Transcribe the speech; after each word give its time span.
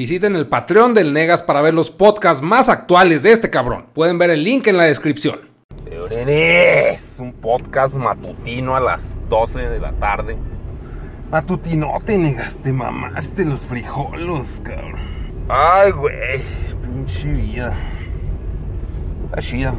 Visiten 0.00 0.34
el 0.34 0.46
Patreon 0.46 0.94
del 0.94 1.12
Negas 1.12 1.42
para 1.42 1.60
ver 1.60 1.74
los 1.74 1.90
podcasts 1.90 2.42
más 2.42 2.70
actuales 2.70 3.22
de 3.22 3.32
este 3.32 3.50
cabrón. 3.50 3.84
Pueden 3.92 4.16
ver 4.16 4.30
el 4.30 4.42
link 4.42 4.66
en 4.66 4.78
la 4.78 4.84
descripción. 4.84 5.40
Es 6.10 7.18
un 7.18 7.34
podcast 7.34 7.96
matutino 7.96 8.74
a 8.74 8.80
las 8.80 9.02
12 9.28 9.58
de 9.60 9.78
la 9.78 9.92
tarde. 9.92 10.38
Matutinote, 11.30 12.16
negas, 12.16 12.56
te 12.62 12.72
mamaste 12.72 13.44
los 13.44 13.60
frijolos, 13.60 14.48
cabrón. 14.62 15.02
Ay, 15.50 15.90
güey, 15.90 16.44
pinche 16.82 17.28
vida. 17.28 17.74
Está 19.26 19.42
chida. 19.42 19.74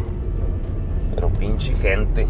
Pero 1.16 1.30
pinche 1.30 1.74
gente. 1.78 2.28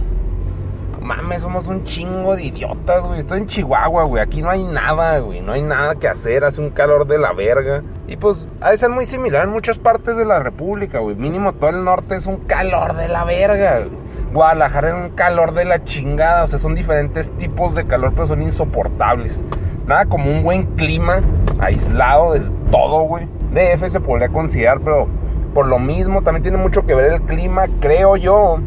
Mames, 1.01 1.41
somos 1.41 1.65
un 1.65 1.83
chingo 1.83 2.35
de 2.35 2.43
idiotas, 2.43 3.03
güey. 3.03 3.21
Estoy 3.21 3.39
en 3.39 3.47
Chihuahua, 3.47 4.03
güey. 4.03 4.21
Aquí 4.21 4.43
no 4.43 4.51
hay 4.51 4.63
nada, 4.63 5.17
güey. 5.17 5.41
No 5.41 5.53
hay 5.53 5.63
nada 5.63 5.95
que 5.95 6.07
hacer. 6.07 6.43
Hace 6.43 6.61
un 6.61 6.69
calor 6.69 7.07
de 7.07 7.17
la 7.17 7.33
verga. 7.33 7.81
Y 8.07 8.17
pues 8.17 8.47
ha 8.61 8.69
de 8.69 8.77
ser 8.77 8.91
muy 8.91 9.07
similar 9.07 9.45
en 9.45 9.49
muchas 9.49 9.79
partes 9.79 10.15
de 10.15 10.25
la 10.25 10.39
República, 10.39 10.99
güey. 10.99 11.15
Mínimo 11.15 11.53
todo 11.53 11.71
el 11.71 11.83
norte 11.83 12.15
es 12.15 12.27
un 12.27 12.37
calor 12.37 12.95
de 12.95 13.07
la 13.07 13.23
verga. 13.23 13.87
Guadalajara 14.31 14.89
es 14.89 14.93
un 14.93 15.15
calor 15.15 15.53
de 15.53 15.65
la 15.65 15.83
chingada. 15.83 16.43
O 16.43 16.47
sea, 16.47 16.59
son 16.59 16.75
diferentes 16.75 17.31
tipos 17.31 17.73
de 17.73 17.87
calor, 17.87 18.11
pero 18.13 18.27
son 18.27 18.43
insoportables. 18.43 19.43
Nada 19.87 20.05
como 20.05 20.29
un 20.29 20.43
buen 20.43 20.65
clima 20.75 21.21
aislado 21.59 22.33
del 22.33 22.51
todo, 22.69 23.01
güey. 23.01 23.27
DF 23.53 23.89
se 23.89 23.99
podría 23.99 24.29
considerar, 24.29 24.79
pero 24.81 25.07
por 25.55 25.65
lo 25.65 25.79
mismo 25.79 26.21
también 26.21 26.43
tiene 26.43 26.57
mucho 26.59 26.85
que 26.85 26.93
ver 26.93 27.13
el 27.13 27.21
clima, 27.23 27.65
creo 27.79 28.15
yo, 28.17 28.59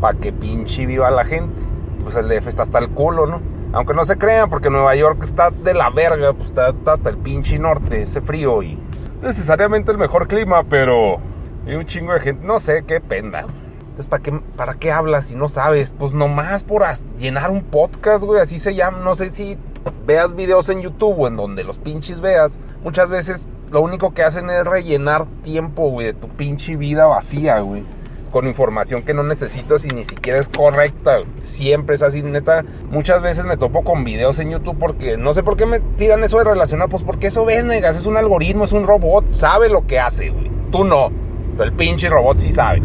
para 0.00 0.18
que 0.18 0.32
pinche 0.32 0.84
viva 0.84 1.10
la 1.10 1.24
gente. 1.24 1.67
Pues 2.02 2.16
el 2.16 2.28
DF 2.28 2.46
está 2.48 2.62
hasta 2.62 2.78
el 2.78 2.88
culo, 2.90 3.26
¿no? 3.26 3.40
Aunque 3.72 3.94
no 3.94 4.04
se 4.04 4.16
crean, 4.16 4.48
porque 4.48 4.70
Nueva 4.70 4.94
York 4.94 5.22
está 5.24 5.50
de 5.50 5.74
la 5.74 5.90
verga, 5.90 6.32
pues 6.32 6.48
está, 6.48 6.72
hasta 6.86 7.10
el 7.10 7.18
pinche 7.18 7.58
norte, 7.58 8.02
ese 8.02 8.20
frío 8.20 8.62
y 8.62 8.78
necesariamente 9.22 9.90
el 9.90 9.98
mejor 9.98 10.26
clima, 10.26 10.62
pero 10.64 11.18
hay 11.66 11.74
un 11.74 11.84
chingo 11.84 12.14
de 12.14 12.20
gente, 12.20 12.46
no 12.46 12.60
sé, 12.60 12.84
qué 12.86 13.00
penda. 13.00 13.40
Entonces, 13.40 14.06
¿para 14.06 14.22
qué, 14.22 14.40
¿para 14.56 14.74
qué 14.74 14.92
hablas 14.92 15.26
si 15.26 15.34
no 15.34 15.48
sabes? 15.48 15.92
Pues 15.98 16.12
nomás 16.12 16.62
por 16.62 16.84
llenar 17.18 17.50
un 17.50 17.64
podcast, 17.64 18.24
güey, 18.24 18.40
así 18.40 18.58
se 18.58 18.74
llama. 18.74 18.98
No 18.98 19.16
sé 19.16 19.32
si 19.32 19.58
veas 20.06 20.34
videos 20.36 20.68
en 20.68 20.80
YouTube 20.80 21.18
o 21.18 21.26
en 21.26 21.36
donde 21.36 21.64
los 21.64 21.78
pinches 21.78 22.20
veas. 22.20 22.58
Muchas 22.84 23.10
veces 23.10 23.44
lo 23.70 23.80
único 23.80 24.14
que 24.14 24.22
hacen 24.22 24.50
es 24.50 24.64
rellenar 24.64 25.26
tiempo, 25.42 25.90
güey, 25.90 26.06
de 26.06 26.14
tu 26.14 26.28
pinche 26.28 26.76
vida 26.76 27.06
vacía, 27.06 27.58
güey. 27.60 27.84
Con 28.30 28.46
información 28.46 29.02
que 29.02 29.14
no 29.14 29.22
necesitas 29.22 29.84
y 29.84 29.88
ni 29.88 30.04
siquiera 30.04 30.38
es 30.38 30.48
correcta. 30.48 31.20
Siempre 31.42 31.94
es 31.94 32.02
así, 32.02 32.22
neta. 32.22 32.64
Muchas 32.90 33.22
veces 33.22 33.44
me 33.44 33.56
topo 33.56 33.82
con 33.82 34.04
videos 34.04 34.38
en 34.38 34.50
YouTube 34.50 34.78
porque 34.78 35.16
no 35.16 35.32
sé 35.32 35.42
por 35.42 35.56
qué 35.56 35.66
me 35.66 35.80
tiran 35.80 36.22
eso 36.24 36.38
de 36.38 36.44
relacionar. 36.44 36.88
Pues 36.88 37.02
porque 37.02 37.28
eso 37.28 37.44
ves, 37.44 37.64
negas. 37.64 37.96
Es 37.96 38.06
un 38.06 38.16
algoritmo, 38.16 38.64
es 38.64 38.72
un 38.72 38.86
robot. 38.86 39.32
Sabe 39.32 39.68
lo 39.68 39.86
que 39.86 39.98
hace, 39.98 40.30
güey. 40.30 40.50
Tú 40.70 40.84
no. 40.84 41.10
Pero 41.56 41.64
el 41.64 41.72
pinche 41.72 42.08
robot 42.08 42.38
sí 42.38 42.52
sabe. 42.52 42.82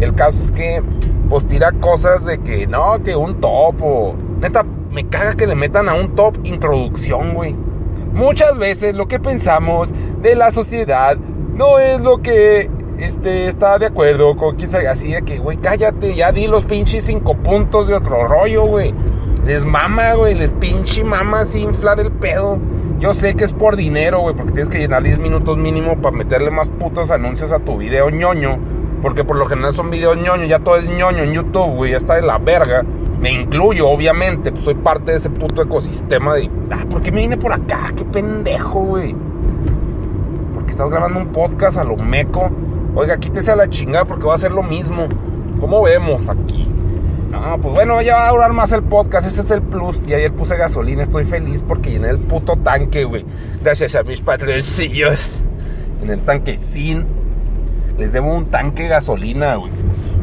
El 0.00 0.14
caso 0.14 0.42
es 0.42 0.50
que, 0.50 0.82
pues 1.28 1.46
tira 1.46 1.72
cosas 1.72 2.24
de 2.24 2.38
que 2.38 2.66
no, 2.66 3.02
que 3.02 3.14
un 3.16 3.40
top 3.40 3.82
o. 3.82 4.14
Neta, 4.40 4.64
me 4.90 5.06
caga 5.08 5.34
que 5.34 5.46
le 5.46 5.54
metan 5.54 5.88
a 5.88 5.94
un 5.94 6.14
top 6.14 6.36
introducción, 6.44 7.34
güey. 7.34 7.54
Muchas 8.12 8.56
veces 8.56 8.94
lo 8.94 9.08
que 9.08 9.20
pensamos 9.20 9.92
de 10.22 10.34
la 10.34 10.50
sociedad 10.50 11.16
no 11.16 11.78
es 11.78 12.00
lo 12.00 12.22
que 12.22 12.70
este, 12.98 13.48
está 13.48 13.78
de 13.78 13.86
acuerdo 13.86 14.36
con 14.36 14.56
quien 14.56 14.68
se 14.68 14.86
así 14.88 15.12
de 15.12 15.22
que, 15.22 15.38
güey, 15.38 15.58
cállate, 15.58 16.14
ya 16.14 16.32
di 16.32 16.46
los 16.46 16.64
pinches 16.64 17.04
cinco 17.04 17.34
puntos 17.34 17.88
de 17.88 17.94
otro 17.94 18.26
rollo, 18.26 18.64
güey. 18.66 18.94
Les 19.46 19.64
mama, 19.64 20.14
güey, 20.14 20.34
les 20.34 20.50
pinche 20.52 21.04
mama 21.04 21.40
así 21.40 21.60
inflar 21.60 22.00
el 22.00 22.10
pedo. 22.10 22.58
Yo 22.98 23.14
sé 23.14 23.34
que 23.34 23.44
es 23.44 23.52
por 23.52 23.76
dinero, 23.76 24.20
güey, 24.20 24.34
porque 24.34 24.52
tienes 24.52 24.68
que 24.68 24.78
llenar 24.78 25.02
10 25.02 25.18
minutos 25.18 25.58
mínimo 25.58 25.96
para 26.00 26.16
meterle 26.16 26.50
más 26.50 26.68
putos 26.68 27.10
anuncios 27.10 27.52
a 27.52 27.58
tu 27.58 27.76
video 27.76 28.10
ñoño. 28.10 28.58
Porque 29.02 29.22
por 29.22 29.36
lo 29.36 29.44
general 29.44 29.72
son 29.72 29.90
videos 29.90 30.16
ñoño, 30.16 30.46
ya 30.46 30.58
todo 30.58 30.76
es 30.76 30.88
ñoño 30.88 31.22
en 31.22 31.32
YouTube, 31.32 31.76
güey, 31.76 31.90
ya 31.92 31.98
está 31.98 32.14
de 32.14 32.22
la 32.22 32.38
verga. 32.38 32.82
Me 33.20 33.30
incluyo, 33.30 33.88
obviamente, 33.88 34.50
pues 34.50 34.64
soy 34.64 34.74
parte 34.74 35.12
de 35.12 35.18
ese 35.18 35.30
puto 35.30 35.62
ecosistema 35.62 36.34
de. 36.34 36.50
Ah, 36.70 36.84
¿por 36.90 37.02
qué 37.02 37.12
me 37.12 37.20
vine 37.20 37.36
por 37.36 37.52
acá? 37.52 37.92
Qué 37.94 38.04
pendejo, 38.04 38.80
güey 38.80 39.14
estás 40.76 40.90
grabando 40.90 41.20
un 41.20 41.28
podcast 41.28 41.78
a 41.78 41.84
lo 41.84 41.96
meco. 41.96 42.50
Oiga, 42.98 43.18
quítese 43.18 43.52
a 43.52 43.56
la 43.56 43.68
chingada 43.68 44.06
porque 44.06 44.24
va 44.24 44.34
a 44.34 44.38
ser 44.38 44.52
lo 44.52 44.62
mismo. 44.62 45.06
¿Cómo 45.60 45.82
vemos 45.82 46.26
aquí? 46.30 46.66
No, 47.30 47.58
pues 47.60 47.74
bueno, 47.74 48.00
ya 48.00 48.16
va 48.16 48.28
a 48.28 48.30
durar 48.30 48.54
más 48.54 48.72
el 48.72 48.82
podcast. 48.82 49.26
Ese 49.26 49.42
es 49.42 49.50
el 49.50 49.60
plus. 49.60 50.08
Y 50.08 50.14
ayer 50.14 50.32
puse 50.32 50.56
gasolina. 50.56 51.02
Estoy 51.02 51.26
feliz 51.26 51.62
porque 51.62 51.90
llené 51.90 52.08
el 52.08 52.18
puto 52.18 52.56
tanque, 52.56 53.04
güey. 53.04 53.26
Gracias 53.62 53.94
a 53.96 54.02
mis 54.02 54.22
patroncillos. 54.22 55.44
En 56.02 56.08
el 56.08 56.20
tanque 56.22 56.56
sin. 56.56 57.04
Les 57.98 58.14
debo 58.14 58.34
un 58.34 58.46
tanque 58.46 58.84
de 58.84 58.88
gasolina, 58.88 59.56
güey. 59.56 59.72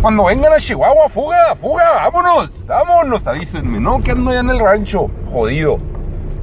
Cuando 0.02 0.26
vengan 0.26 0.54
a 0.54 0.58
Chihuahua, 0.58 1.10
fuga, 1.10 1.56
fuga, 1.62 1.92
vámonos, 1.94 2.50
vámonos, 2.66 3.28
avísenme, 3.28 3.80
¿no? 3.80 4.02
Que 4.02 4.12
ando 4.12 4.34
ya 4.34 4.40
en 4.40 4.50
el 4.50 4.60
rancho, 4.60 5.12
jodido. 5.32 5.78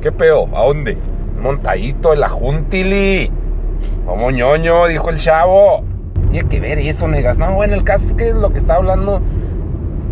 ¿Qué 0.00 0.12
pedo? 0.12 0.48
¿A 0.56 0.64
dónde? 0.64 0.96
Montadito, 1.42 2.12
el 2.12 2.22
ajuntili. 2.22 3.32
Como 4.06 4.30
ñoño, 4.30 4.86
dijo 4.86 5.10
el 5.10 5.18
chavo. 5.18 5.89
Tiene 6.30 6.48
que 6.48 6.60
ver 6.60 6.78
eso, 6.78 7.08
negas. 7.08 7.38
No, 7.38 7.54
bueno, 7.54 7.74
el 7.74 7.84
caso 7.84 8.06
es 8.06 8.14
que 8.14 8.32
lo 8.32 8.52
que 8.52 8.58
está 8.58 8.76
hablando. 8.76 9.20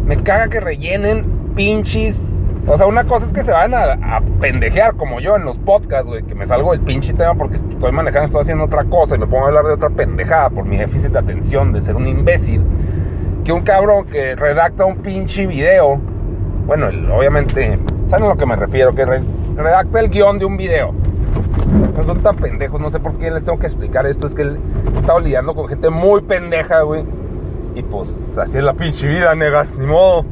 Me 0.05 0.17
caga 0.23 0.49
que 0.49 0.61
rellenen 0.61 1.25
pinches. 1.55 2.19
O 2.67 2.77
sea, 2.77 2.87
una 2.87 3.05
cosa 3.05 3.27
es 3.27 3.33
que 3.33 3.43
se 3.43 3.53
van 3.53 3.73
a, 3.75 4.21
pendejear 4.41 4.95
como 4.95 5.21
yo 5.21 5.37
en 5.37 5.45
los 5.45 5.57
podcasts, 5.59 6.09
güey. 6.09 6.23
Que 6.25 6.35
me 6.35 6.45
salgo 6.45 6.73
del 6.73 6.81
pinche 6.81 7.13
tema 7.13 7.35
porque 7.35 7.57
estoy 7.57 7.93
manejando, 7.93 8.27
estoy 8.27 8.41
haciendo 8.41 8.65
otra 8.65 8.85
cosa 8.85 9.15
y 9.15 9.19
me 9.19 9.27
pongo 9.27 9.45
a 9.45 9.49
hablar 9.49 9.65
de 9.65 9.73
otra 9.73 9.91
pendejada 9.91 10.51
por 10.51 10.65
mi 10.65 10.77
déficit 10.77 11.11
de 11.11 11.19
atención 11.19 11.73
de 11.73 11.81
ser 11.81 11.95
un 11.97 12.07
imbécil. 12.09 12.63
Que 13.45 13.53
un 13.53 13.63
cabrón 13.63 14.07
que 14.07 14.35
redacta 14.35 14.85
un 14.85 14.97
pinche 14.97 15.47
video. 15.47 16.01
Bueno, 16.67 16.89
obviamente, 17.15 17.79
¿saben 18.09 18.27
a 18.27 18.29
lo 18.29 18.37
que 18.37 18.45
me 18.45 18.57
refiero? 18.57 18.95
Que 18.95 19.05
redacta 19.05 20.01
el 20.01 20.11
guion 20.11 20.39
de 20.39 20.45
un 20.45 20.57
video 20.57 20.95
no 21.97 22.05
son 22.05 22.23
tan 22.23 22.37
pendejos, 22.37 22.81
no 22.81 22.91
sé 22.91 23.01
por 23.01 23.15
qué 23.15 23.31
les 23.31 23.45
tengo 23.45 23.59
que 23.59 23.67
explicar 23.67 24.07
esto. 24.07 24.27
Es 24.27 24.35
que 24.35 24.43
él 24.43 24.59
estaba 24.97 25.21
lidiando 25.21 25.55
con 25.55 25.69
gente 25.69 25.91
muy 25.91 26.23
pendeja, 26.23 26.83
güey. 26.83 27.05
Y 27.75 27.83
pues 27.83 28.37
así 28.39 28.59
es 28.59 28.65
la 28.65 28.75
pinche 28.75 29.07
vida, 29.09 29.35
negas, 29.35 29.77
ni 29.77 29.87
modo. 29.87 30.25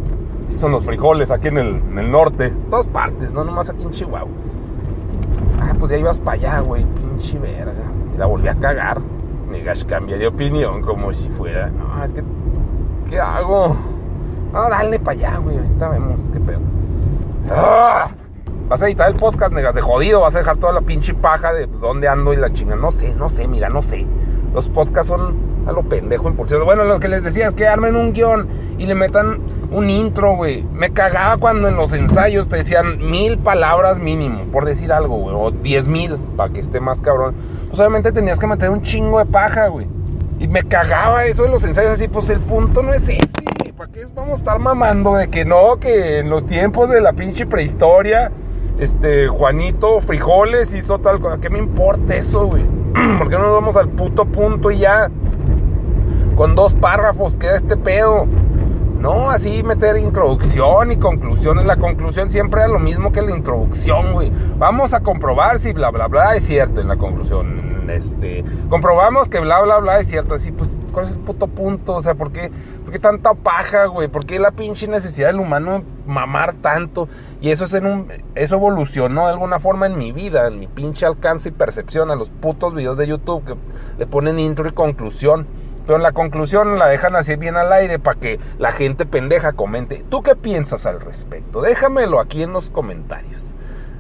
Son 0.56 0.72
los 0.72 0.84
frijoles 0.84 1.30
aquí 1.30 1.48
en 1.48 1.58
el, 1.58 2.10
norte. 2.10 2.52
Todas 2.70 2.86
partes, 2.86 3.34
no 3.34 3.44
nomás 3.44 3.68
aquí 3.68 3.82
en 3.82 3.90
Chihuahua. 3.90 4.28
Ah, 5.60 5.74
pues 5.78 5.90
ya 5.90 5.98
ibas 5.98 6.18
para 6.18 6.32
allá, 6.32 6.60
güey, 6.60 6.84
pinche 6.84 7.38
verga. 7.38 7.72
Y 8.14 8.18
la 8.18 8.26
volví 8.26 8.48
a 8.48 8.54
cagar. 8.54 9.00
Negas, 9.50 9.84
cambia 9.84 10.16
de 10.16 10.26
opinión 10.26 10.82
como 10.82 11.12
si 11.12 11.28
fuera. 11.30 11.68
No, 11.70 12.02
es 12.02 12.12
que. 12.12 12.22
¿Qué 13.08 13.20
hago? 13.20 13.76
No, 14.52 14.68
dale 14.68 14.98
para 14.98 15.18
allá, 15.18 15.38
güey. 15.38 15.56
Ahorita 15.58 15.88
vemos 15.88 16.30
qué 16.32 16.40
pedo. 16.40 16.60
¡Ah! 17.50 18.08
Vas 18.68 18.82
a 18.82 18.86
editar 18.88 19.08
el 19.08 19.14
podcast, 19.14 19.54
negas, 19.54 19.76
de 19.76 19.80
jodido. 19.80 20.22
Vas 20.22 20.34
a 20.34 20.40
dejar 20.40 20.56
toda 20.56 20.72
la 20.72 20.80
pinche 20.80 21.14
paja 21.14 21.52
de 21.52 21.66
dónde 21.66 22.08
ando 22.08 22.32
y 22.32 22.36
la 22.36 22.52
chinga. 22.52 22.74
No 22.74 22.90
sé, 22.90 23.14
no 23.14 23.28
sé, 23.28 23.46
mira, 23.46 23.68
no 23.68 23.80
sé. 23.80 24.04
Los 24.52 24.68
podcasts 24.68 25.06
son 25.06 25.36
a 25.68 25.72
lo 25.72 25.84
pendejo 25.84 26.28
impulsivo. 26.28 26.64
Bueno, 26.64 26.82
lo 26.82 26.98
que 26.98 27.06
les 27.06 27.22
decía 27.22 27.46
es 27.46 27.54
que 27.54 27.68
armen 27.68 27.94
un 27.94 28.12
guion 28.12 28.48
y 28.76 28.86
le 28.86 28.96
metan 28.96 29.38
un 29.70 29.88
intro, 29.88 30.34
güey. 30.34 30.64
Me 30.72 30.90
cagaba 30.90 31.36
cuando 31.36 31.68
en 31.68 31.76
los 31.76 31.92
ensayos 31.92 32.48
te 32.48 32.56
decían 32.56 32.98
mil 32.98 33.38
palabras 33.38 34.00
mínimo, 34.00 34.42
por 34.50 34.64
decir 34.64 34.92
algo, 34.92 35.16
güey. 35.16 35.36
O 35.38 35.52
diez 35.52 35.86
mil, 35.86 36.16
para 36.36 36.52
que 36.52 36.58
esté 36.58 36.80
más 36.80 37.00
cabrón. 37.00 37.36
Pues 37.68 37.78
obviamente 37.78 38.10
tenías 38.10 38.40
que 38.40 38.48
meter 38.48 38.70
un 38.70 38.82
chingo 38.82 39.20
de 39.20 39.26
paja, 39.26 39.68
güey. 39.68 39.86
Y 40.40 40.48
me 40.48 40.64
cagaba 40.64 41.24
eso 41.26 41.44
de 41.44 41.50
los 41.50 41.62
ensayos 41.62 41.92
así, 41.92 42.08
pues 42.08 42.28
el 42.30 42.40
punto 42.40 42.82
no 42.82 42.92
es 42.92 43.08
ese. 43.08 43.20
¿Para 43.76 43.92
qué 43.92 44.06
vamos 44.12 44.32
a 44.32 44.42
estar 44.42 44.58
mamando 44.58 45.14
de 45.14 45.28
que 45.28 45.44
no, 45.44 45.76
que 45.78 46.18
en 46.18 46.30
los 46.30 46.46
tiempos 46.46 46.90
de 46.90 47.00
la 47.00 47.12
pinche 47.12 47.46
prehistoria 47.46 48.32
este, 48.78 49.28
Juanito, 49.28 50.00
frijoles, 50.00 50.74
hizo 50.74 50.98
tal 50.98 51.20
cosa. 51.20 51.38
¿Qué 51.38 51.48
me 51.48 51.58
importa 51.58 52.14
eso, 52.14 52.46
güey? 52.46 52.64
¿Por 53.18 53.28
qué 53.28 53.36
no 53.36 53.44
nos 53.44 53.52
vamos 53.52 53.76
al 53.76 53.88
puto 53.88 54.24
punto 54.26 54.70
y 54.70 54.78
ya? 54.78 55.10
Con 56.36 56.54
dos 56.54 56.74
párrafos 56.74 57.36
queda 57.36 57.56
este 57.56 57.76
pedo. 57.76 58.26
No, 59.00 59.30
así 59.30 59.62
meter 59.62 59.96
introducción 59.96 60.92
y 60.92 60.96
conclusión. 60.96 61.64
La 61.66 61.76
conclusión 61.76 62.28
siempre 62.28 62.62
es 62.62 62.68
lo 62.68 62.78
mismo 62.78 63.12
que 63.12 63.22
la 63.22 63.30
introducción, 63.30 64.12
güey. 64.12 64.32
Vamos 64.58 64.92
a 64.94 65.00
comprobar 65.00 65.58
si 65.58 65.72
bla, 65.72 65.90
bla, 65.90 66.08
bla 66.08 66.36
es 66.36 66.44
cierto 66.44 66.80
en 66.80 66.88
la 66.88 66.96
conclusión. 66.96 67.65
Este, 67.90 68.44
comprobamos 68.68 69.28
que 69.28 69.40
bla, 69.40 69.60
bla, 69.62 69.78
bla 69.78 70.00
es 70.00 70.08
cierto. 70.08 70.34
Así, 70.34 70.52
pues, 70.52 70.76
¿cuál 70.92 71.06
es 71.06 71.12
el 71.12 71.18
puto 71.18 71.46
punto? 71.48 71.94
O 71.94 72.02
sea, 72.02 72.14
¿por 72.14 72.32
qué, 72.32 72.50
tanta 73.00 73.34
paja, 73.34 73.86
güey? 73.86 74.08
¿Por 74.08 74.24
qué 74.24 74.38
la 74.38 74.52
pinche 74.52 74.88
necesidad 74.88 75.28
del 75.28 75.40
humano 75.40 75.82
mamar 76.06 76.54
tanto? 76.54 77.08
Y 77.40 77.50
eso, 77.50 77.66
es 77.66 77.74
en 77.74 77.86
un, 77.86 78.12
eso 78.34 78.56
evolucionó 78.56 79.26
de 79.26 79.32
alguna 79.32 79.60
forma 79.60 79.86
en 79.86 79.98
mi 79.98 80.12
vida, 80.12 80.46
en 80.46 80.58
mi 80.58 80.66
pinche 80.66 81.04
alcance 81.06 81.50
y 81.50 81.52
percepción 81.52 82.10
a 82.10 82.16
los 82.16 82.30
putos 82.30 82.74
videos 82.74 82.96
de 82.96 83.06
YouTube 83.06 83.44
que 83.44 83.54
le 83.98 84.06
ponen 84.06 84.38
intro 84.38 84.68
y 84.68 84.72
conclusión. 84.72 85.46
Pero 85.84 85.96
en 85.96 86.02
la 86.02 86.12
conclusión 86.12 86.80
la 86.80 86.88
dejan 86.88 87.14
así 87.14 87.36
bien 87.36 87.56
al 87.56 87.72
aire 87.72 88.00
para 88.00 88.18
que 88.18 88.40
la 88.58 88.72
gente 88.72 89.06
pendeja 89.06 89.52
comente. 89.52 90.04
¿Tú 90.08 90.22
qué 90.22 90.34
piensas 90.34 90.84
al 90.84 91.00
respecto? 91.00 91.60
Déjamelo 91.62 92.18
aquí 92.18 92.42
en 92.42 92.52
los 92.52 92.70
comentarios. 92.70 93.54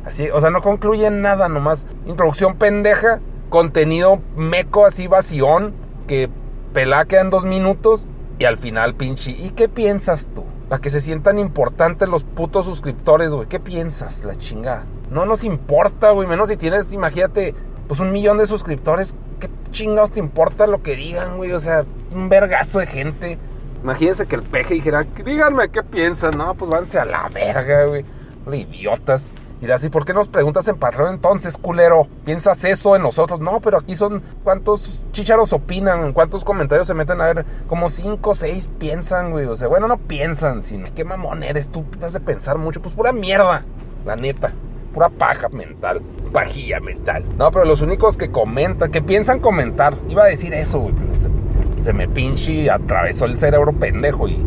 Así, 0.04 0.28
o 0.30 0.40
sea, 0.40 0.50
no 0.50 0.62
concluyen 0.62 1.22
nada, 1.22 1.48
nomás 1.48 1.84
introducción 2.06 2.56
pendeja 2.56 3.20
contenido 3.50 4.20
meco 4.36 4.86
así 4.86 5.06
vación 5.06 5.74
que 6.06 6.28
pelaquea 6.72 7.20
en 7.20 7.30
dos 7.30 7.44
minutos 7.44 8.06
y 8.38 8.44
al 8.44 8.58
final 8.58 8.94
pinche. 8.94 9.30
¿Y 9.30 9.50
qué 9.50 9.68
piensas 9.68 10.26
tú? 10.34 10.44
Para 10.68 10.80
que 10.80 10.90
se 10.90 11.00
sientan 11.00 11.38
importantes 11.38 12.08
los 12.08 12.24
putos 12.24 12.66
suscriptores, 12.66 13.32
güey. 13.32 13.48
¿Qué 13.48 13.60
piensas? 13.60 14.24
La 14.24 14.36
chingada. 14.36 14.84
No 15.10 15.24
nos 15.24 15.44
importa, 15.44 16.10
güey. 16.10 16.28
Menos 16.28 16.48
si 16.48 16.56
tienes, 16.56 16.92
imagínate, 16.92 17.54
pues 17.88 18.00
un 18.00 18.12
millón 18.12 18.38
de 18.38 18.46
suscriptores. 18.46 19.14
¿Qué 19.40 19.48
chingados 19.70 20.10
te 20.10 20.20
importa 20.20 20.66
lo 20.66 20.82
que 20.82 20.96
digan, 20.96 21.36
güey? 21.36 21.52
O 21.52 21.60
sea, 21.60 21.84
un 22.12 22.28
vergazo 22.28 22.80
de 22.80 22.86
gente. 22.86 23.38
Imagínense 23.82 24.26
que 24.26 24.36
el 24.36 24.42
peje 24.42 24.74
dijera, 24.74 25.06
díganme 25.24 25.68
qué 25.68 25.82
piensan. 25.82 26.36
No, 26.36 26.54
pues 26.54 26.70
váyanse 26.70 26.98
a 26.98 27.04
la 27.04 27.28
verga, 27.28 27.84
güey. 27.84 28.04
Idiotas. 28.52 29.30
Y 29.60 29.70
así, 29.70 29.88
¿por 29.88 30.04
qué 30.04 30.12
nos 30.12 30.28
preguntas 30.28 30.68
en 30.68 30.76
Patreon 30.76 31.14
entonces, 31.14 31.56
culero? 31.56 32.06
¿Piensas 32.26 32.62
eso 32.64 32.94
en 32.94 33.02
nosotros? 33.02 33.40
No, 33.40 33.60
pero 33.60 33.78
aquí 33.78 33.96
son 33.96 34.22
cuántos 34.44 35.00
chicharos 35.12 35.52
opinan, 35.54 36.12
cuántos 36.12 36.44
comentarios 36.44 36.86
se 36.86 36.94
meten 36.94 37.20
a 37.22 37.26
ver, 37.26 37.46
como 37.66 37.88
cinco 37.88 38.34
seis 38.34 38.68
piensan, 38.78 39.30
güey. 39.30 39.46
O 39.46 39.56
sea, 39.56 39.68
bueno, 39.68 39.88
no 39.88 39.96
piensan, 39.96 40.62
sino 40.62 40.86
qué 40.94 41.04
mamón 41.04 41.42
eres 41.42 41.68
tú, 41.68 41.84
te 41.98 42.04
hace 42.04 42.20
pensar 42.20 42.58
mucho, 42.58 42.82
pues 42.82 42.94
pura 42.94 43.12
mierda, 43.12 43.64
la 44.04 44.16
neta. 44.16 44.52
Pura 44.92 45.10
paja 45.10 45.50
mental, 45.50 46.00
pajilla 46.32 46.80
mental. 46.80 47.22
No, 47.36 47.50
pero 47.50 47.66
los 47.66 47.82
únicos 47.82 48.16
que 48.16 48.30
comentan, 48.30 48.90
que 48.90 49.02
piensan 49.02 49.40
comentar, 49.40 49.94
iba 50.08 50.24
a 50.24 50.26
decir 50.26 50.54
eso, 50.54 50.80
güey. 50.80 50.94
Se, 51.18 51.84
se 51.84 51.92
me 51.92 52.08
pinche 52.08 52.52
y 52.52 52.68
atravesó 52.70 53.26
el 53.26 53.36
cerebro 53.36 53.72
pendejo 53.72 54.26
y 54.26 54.42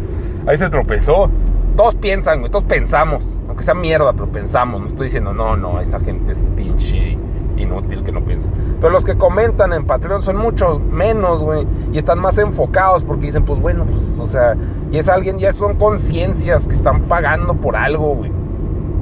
ahí 0.47 0.57
se 0.57 0.69
tropezó. 0.69 1.29
Todos 1.75 1.94
piensan, 1.95 2.39
güey, 2.39 2.51
todos 2.51 2.65
pensamos 2.65 3.23
que 3.59 3.65
sea 3.65 3.75
mierda, 3.75 4.13
pero 4.13 4.27
pensamos. 4.27 4.81
No 4.81 4.88
estoy 4.88 5.06
diciendo, 5.06 5.33
no, 5.33 5.56
no, 5.56 5.79
esta 5.79 6.00
gente 6.00 6.31
es 6.31 6.39
pinche 6.56 7.17
inútil 7.57 8.03
que 8.03 8.11
no 8.11 8.21
piensa. 8.21 8.50
Pero 8.79 8.91
los 8.91 9.06
que 9.06 9.15
comentan 9.15 9.73
en 9.73 9.85
Patreon 9.85 10.23
son 10.23 10.38
muchos 10.38 10.79
menos, 10.81 11.44
güey. 11.44 11.67
Y 11.91 11.97
están 11.97 12.19
más 12.19 12.38
enfocados 12.38 13.03
porque 13.03 13.27
dicen, 13.27 13.44
pues 13.45 13.59
bueno, 13.61 13.85
pues, 13.85 14.01
o 14.17 14.27
sea, 14.27 14.56
y 14.91 14.97
es 14.97 15.09
alguien, 15.09 15.38
ya 15.38 15.53
son 15.53 15.75
conciencias 15.75 16.67
que 16.67 16.73
están 16.73 17.03
pagando 17.03 17.53
por 17.53 17.75
algo, 17.75 18.15
güey. 18.15 18.31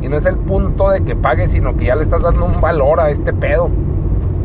Y 0.01 0.09
no 0.09 0.17
es 0.17 0.25
el 0.25 0.35
punto 0.35 0.89
de 0.89 1.03
que 1.03 1.15
pagues, 1.15 1.51
sino 1.51 1.75
que 1.77 1.85
ya 1.85 1.95
le 1.95 2.03
estás 2.03 2.21
dando 2.21 2.45
un 2.45 2.59
valor 2.59 2.99
a 2.99 3.09
este 3.09 3.33
pedo. 3.33 3.69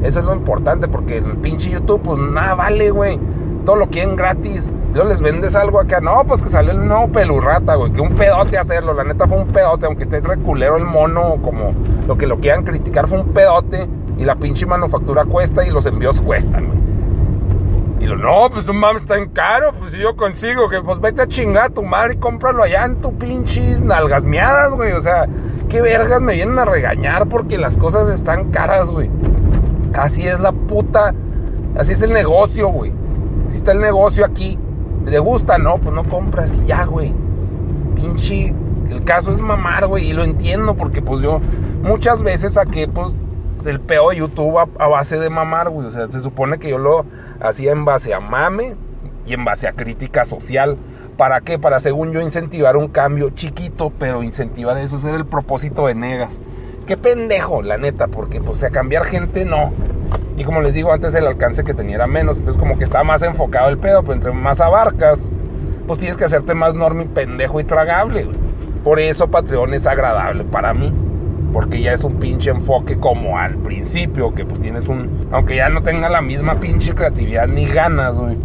Eso 0.02 0.20
es 0.20 0.24
lo 0.24 0.34
importante, 0.34 0.88
porque 0.88 1.18
el 1.18 1.36
pinche 1.38 1.70
YouTube, 1.70 2.02
pues 2.02 2.18
nada 2.18 2.54
vale, 2.54 2.90
güey. 2.90 3.18
Todo 3.64 3.76
lo 3.76 3.88
quieren 3.88 4.16
gratis. 4.16 4.70
Luego 4.92 5.08
les 5.08 5.22
vendes 5.22 5.56
algo 5.56 5.80
acá. 5.80 6.00
No, 6.00 6.22
pues 6.24 6.42
que 6.42 6.50
salió 6.50 6.72
el 6.72 6.86
nuevo 6.86 7.08
pelurrata, 7.08 7.76
güey. 7.76 7.92
Que 7.92 8.00
un 8.00 8.14
pedote 8.14 8.58
hacerlo. 8.58 8.92
La 8.92 9.04
neta 9.04 9.26
fue 9.26 9.38
un 9.38 9.48
pedote. 9.48 9.86
Aunque 9.86 10.02
esté 10.02 10.20
reculero 10.20 10.76
el 10.76 10.84
mono, 10.84 11.38
como 11.42 11.72
lo 12.06 12.18
que 12.18 12.26
lo 12.26 12.38
quieran 12.38 12.64
criticar, 12.64 13.08
fue 13.08 13.20
un 13.20 13.32
pedote. 13.32 13.88
Y 14.18 14.24
la 14.24 14.36
pinche 14.36 14.66
manufactura 14.66 15.24
cuesta 15.24 15.66
y 15.66 15.70
los 15.70 15.86
envíos 15.86 16.20
cuestan, 16.20 16.66
güey. 16.66 16.78
Y 18.00 18.06
lo, 18.06 18.16
no, 18.16 18.50
pues 18.50 18.66
tu 18.66 18.74
mames, 18.74 19.02
está 19.02 19.16
en 19.16 19.30
caro. 19.30 19.72
Pues 19.78 19.92
si 19.92 19.98
yo 19.98 20.14
consigo, 20.14 20.68
que 20.68 20.82
pues 20.82 21.00
vete 21.00 21.22
a 21.22 21.26
chingar 21.26 21.70
a 21.70 21.70
tu 21.70 21.82
madre 21.82 22.14
y 22.14 22.16
cómpralo 22.18 22.62
allá 22.62 22.84
en 22.84 22.96
tu 22.96 23.16
pinches 23.16 23.80
nalgas 23.80 24.24
miadas, 24.24 24.74
güey. 24.74 24.92
O 24.92 25.00
sea, 25.00 25.26
qué 25.70 25.80
vergas 25.80 26.20
me 26.20 26.34
vienen 26.34 26.58
a 26.58 26.66
regañar 26.66 27.28
porque 27.28 27.56
las 27.56 27.78
cosas 27.78 28.10
están 28.10 28.50
caras, 28.50 28.90
güey. 28.90 29.08
Así 29.94 30.28
es 30.28 30.38
la 30.38 30.52
puta. 30.52 31.14
Así 31.78 31.92
es 31.92 32.02
el 32.02 32.12
negocio, 32.12 32.68
güey. 32.68 32.92
Así 33.48 33.56
está 33.56 33.72
el 33.72 33.80
negocio 33.80 34.26
aquí 34.26 34.58
¿Te 35.04 35.18
gusta? 35.18 35.58
No, 35.58 35.78
pues 35.78 35.94
no 35.94 36.04
compras 36.04 36.56
y 36.62 36.66
ya, 36.66 36.84
güey. 36.84 37.12
Pinche. 37.94 38.54
El 38.88 39.04
caso 39.04 39.32
es 39.32 39.40
mamar, 39.40 39.86
güey. 39.86 40.10
Y 40.10 40.12
lo 40.12 40.24
entiendo 40.24 40.74
porque, 40.74 41.02
pues 41.02 41.22
yo 41.22 41.40
muchas 41.82 42.22
veces 42.22 42.54
saqué, 42.54 42.88
pues, 42.88 43.12
del 43.64 43.80
peo 43.80 44.10
de 44.10 44.16
YouTube 44.16 44.58
a, 44.58 44.88
base 44.88 45.18
de 45.18 45.30
mamar, 45.30 45.70
güey. 45.70 45.86
O 45.86 45.90
sea, 45.90 46.08
se 46.08 46.20
supone 46.20 46.58
que 46.58 46.70
yo 46.70 46.78
lo 46.78 47.04
hacía 47.40 47.72
en 47.72 47.84
base 47.84 48.14
a 48.14 48.20
mame 48.20 48.76
y 49.26 49.34
en 49.34 49.44
base 49.44 49.66
a 49.66 49.72
crítica 49.72 50.24
social. 50.24 50.76
¿Para 51.16 51.40
qué? 51.40 51.58
Para, 51.58 51.80
según 51.80 52.12
yo, 52.12 52.20
incentivar 52.20 52.76
un 52.76 52.88
cambio 52.88 53.30
chiquito, 53.30 53.92
pero 53.98 54.22
incentivar 54.22 54.76
eso, 54.78 54.96
ese 54.96 55.10
el 55.10 55.26
propósito 55.26 55.86
de 55.86 55.94
Negas. 55.94 56.40
Qué 56.86 56.96
pendejo, 56.96 57.62
la 57.62 57.78
neta, 57.78 58.08
porque, 58.08 58.40
pues, 58.40 58.62
a 58.64 58.70
cambiar 58.70 59.04
gente 59.04 59.44
no. 59.44 59.72
Y 60.36 60.44
como 60.44 60.62
les 60.62 60.74
digo, 60.74 60.92
antes 60.92 61.14
el 61.14 61.26
alcance 61.26 61.64
que 61.64 61.74
tenía 61.74 61.96
era 61.96 62.06
menos. 62.06 62.38
Entonces 62.38 62.60
como 62.60 62.78
que 62.78 62.84
estaba 62.84 63.04
más 63.04 63.22
enfocado 63.22 63.68
el 63.68 63.78
pedo. 63.78 64.02
Pero 64.02 64.14
entre 64.14 64.32
más 64.32 64.60
abarcas, 64.60 65.20
pues 65.86 65.98
tienes 65.98 66.16
que 66.16 66.24
hacerte 66.24 66.54
más 66.54 66.74
normi, 66.74 67.04
pendejo 67.04 67.60
y 67.60 67.64
tragable. 67.64 68.28
Por 68.84 68.98
eso 68.98 69.28
Patreon 69.28 69.74
es 69.74 69.86
agradable 69.86 70.44
para 70.44 70.72
mí. 70.72 70.92
Porque 71.52 71.82
ya 71.82 71.92
es 71.92 72.02
un 72.02 72.14
pinche 72.14 72.50
enfoque 72.50 72.96
como 72.96 73.38
al 73.38 73.56
principio. 73.56 74.34
Que 74.34 74.44
pues 74.44 74.60
tienes 74.60 74.88
un... 74.88 75.28
Aunque 75.30 75.56
ya 75.56 75.68
no 75.68 75.82
tenga 75.82 76.08
la 76.08 76.22
misma 76.22 76.54
pinche 76.60 76.94
creatividad 76.94 77.46
ni 77.46 77.66
ganas, 77.66 78.18
güey. 78.18 78.36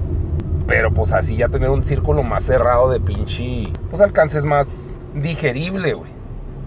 Pero 0.67 0.91
pues 0.91 1.13
así 1.13 1.37
ya 1.37 1.47
tener 1.47 1.69
un 1.69 1.85
círculo 1.85 2.23
más 2.23 2.43
cerrado 2.43 2.89
de 2.89 2.99
pinche... 2.99 3.71
Pues 3.89 4.01
alcances 4.01 4.43
más 4.43 4.93
digerible, 5.15 5.93
güey. 5.93 6.11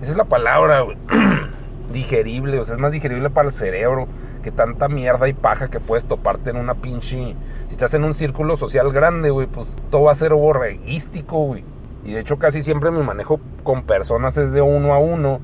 Esa 0.01 0.13
es 0.13 0.17
la 0.17 0.25
palabra, 0.25 0.81
güey. 0.81 0.97
digerible. 1.93 2.59
O 2.59 2.65
sea, 2.65 2.77
es 2.77 2.81
más 2.81 2.93
digerible 2.93 3.29
para 3.29 3.49
el 3.49 3.55
cerebro 3.55 4.09
que 4.41 4.51
tanta 4.51 4.89
mierda 4.89 5.29
y 5.29 5.33
paja 5.33 5.69
que 5.69 5.81
puedes 5.81 6.05
toparte 6.05 6.51
en 6.51 6.57
una 6.57 6.75
pinche. 6.75 7.35
Si 7.69 7.73
estás 7.73 7.95
en 7.95 8.05
un 8.05 8.15
círculo 8.15 8.57
social 8.57 8.93
grande, 8.93 9.31
güey, 9.31 9.47
pues 9.47 9.77
todo 9.91 10.05
va 10.05 10.13
a 10.13 10.15
ser 10.15 10.35
borreguístico, 10.35 11.47
güey. 11.47 11.65
Y 12.05 12.13
de 12.13 12.21
hecho, 12.21 12.39
casi 12.39 12.63
siempre 12.63 12.91
mi 12.91 13.03
manejo 13.03 13.41
con 13.63 13.83
personas 13.83 14.37
es 14.39 14.53
de 14.53 14.63
uno 14.63 14.95
a 14.95 14.99
uno. 14.99 15.41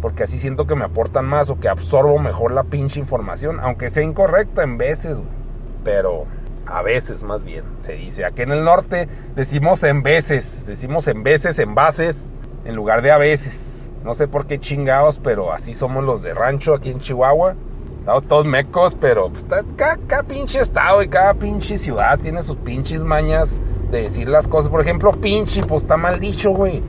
Porque 0.00 0.24
así 0.24 0.38
siento 0.38 0.66
que 0.66 0.74
me 0.74 0.84
aportan 0.84 1.26
más 1.26 1.48
o 1.48 1.60
que 1.60 1.68
absorbo 1.68 2.18
mejor 2.18 2.52
la 2.52 2.64
pinche 2.64 2.98
información. 2.98 3.60
Aunque 3.60 3.88
sea 3.88 4.02
incorrecta 4.02 4.64
en 4.64 4.76
veces, 4.76 5.18
güey. 5.18 5.30
Pero 5.84 6.24
a 6.66 6.82
veces 6.82 7.22
más 7.22 7.44
bien 7.44 7.64
se 7.80 7.92
dice. 7.92 8.24
Aquí 8.24 8.42
en 8.42 8.50
el 8.50 8.64
norte 8.64 9.08
decimos 9.36 9.82
en 9.84 10.02
veces. 10.02 10.66
Decimos 10.66 11.06
en 11.06 11.22
veces, 11.22 11.58
en 11.60 11.74
bases, 11.74 12.18
en 12.64 12.74
lugar 12.74 13.02
de 13.02 13.12
a 13.12 13.18
veces. 13.18 13.68
No 14.04 14.14
sé 14.14 14.26
por 14.26 14.46
qué 14.46 14.58
chingados, 14.58 15.20
pero 15.20 15.52
así 15.52 15.74
somos 15.74 16.02
los 16.02 16.22
de 16.22 16.34
rancho 16.34 16.74
aquí 16.74 16.90
en 16.90 16.98
Chihuahua. 16.98 17.54
Estamos 18.02 18.26
todos 18.26 18.44
mecos, 18.44 18.96
pero 19.00 19.30
pues, 19.30 19.46
cada, 19.76 20.22
pinche 20.24 20.58
estado 20.58 21.04
y 21.04 21.08
cada 21.08 21.34
pinche 21.34 21.78
ciudad 21.78 22.18
tiene 22.18 22.42
sus 22.42 22.56
pinches 22.56 23.04
mañas 23.04 23.60
de 23.92 24.02
decir 24.02 24.28
las 24.28 24.48
cosas. 24.48 24.72
Por 24.72 24.80
ejemplo, 24.80 25.12
pinche, 25.12 25.62
pues 25.62 25.82
está 25.82 25.96
mal 25.96 26.18
dicho, 26.18 26.50
güey. 26.50 26.82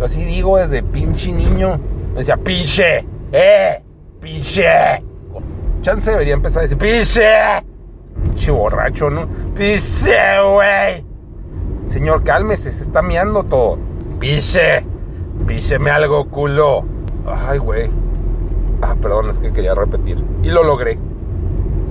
así 0.00 0.24
digo 0.24 0.56
desde 0.56 0.84
pinche 0.84 1.32
niño. 1.32 1.80
Me 2.12 2.18
decía, 2.18 2.36
pinche, 2.36 3.04
eh, 3.32 3.82
pinche. 4.20 5.02
Chance 5.82 6.12
debería 6.12 6.34
empezar 6.34 6.60
a 6.60 6.62
decir, 6.62 6.78
pinche. 6.78 7.28
Pinche 8.22 8.52
borracho, 8.52 9.10
¿no? 9.10 9.26
Pinche, 9.56 10.14
güey. 10.54 11.04
Señor, 11.88 12.22
cálmese, 12.22 12.70
se 12.70 12.84
está 12.84 13.02
miando 13.02 13.42
todo. 13.42 13.78
Pinche, 14.20 14.84
pícheme 15.44 15.90
algo, 15.90 16.24
culo. 16.30 16.84
Ay, 17.26 17.58
güey. 17.58 18.05
Ah, 18.82 18.94
perdón, 19.00 19.30
es 19.30 19.38
que 19.38 19.52
quería 19.52 19.74
repetir. 19.74 20.22
Y 20.42 20.50
lo 20.50 20.62
logré. 20.62 20.98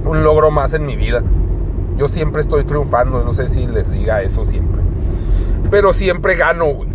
Un 0.05 0.23
logro 0.23 0.51
más 0.51 0.73
en 0.73 0.85
mi 0.85 0.95
vida. 0.95 1.23
Yo 1.97 2.07
siempre 2.07 2.41
estoy 2.41 2.63
triunfando, 2.65 3.23
no 3.23 3.33
sé 3.33 3.47
si 3.47 3.65
les 3.65 3.89
diga 3.89 4.21
eso 4.21 4.45
siempre. 4.45 4.81
Pero 5.71 5.93
siempre 5.93 6.35
gano, 6.35 6.65
güey. 6.65 6.89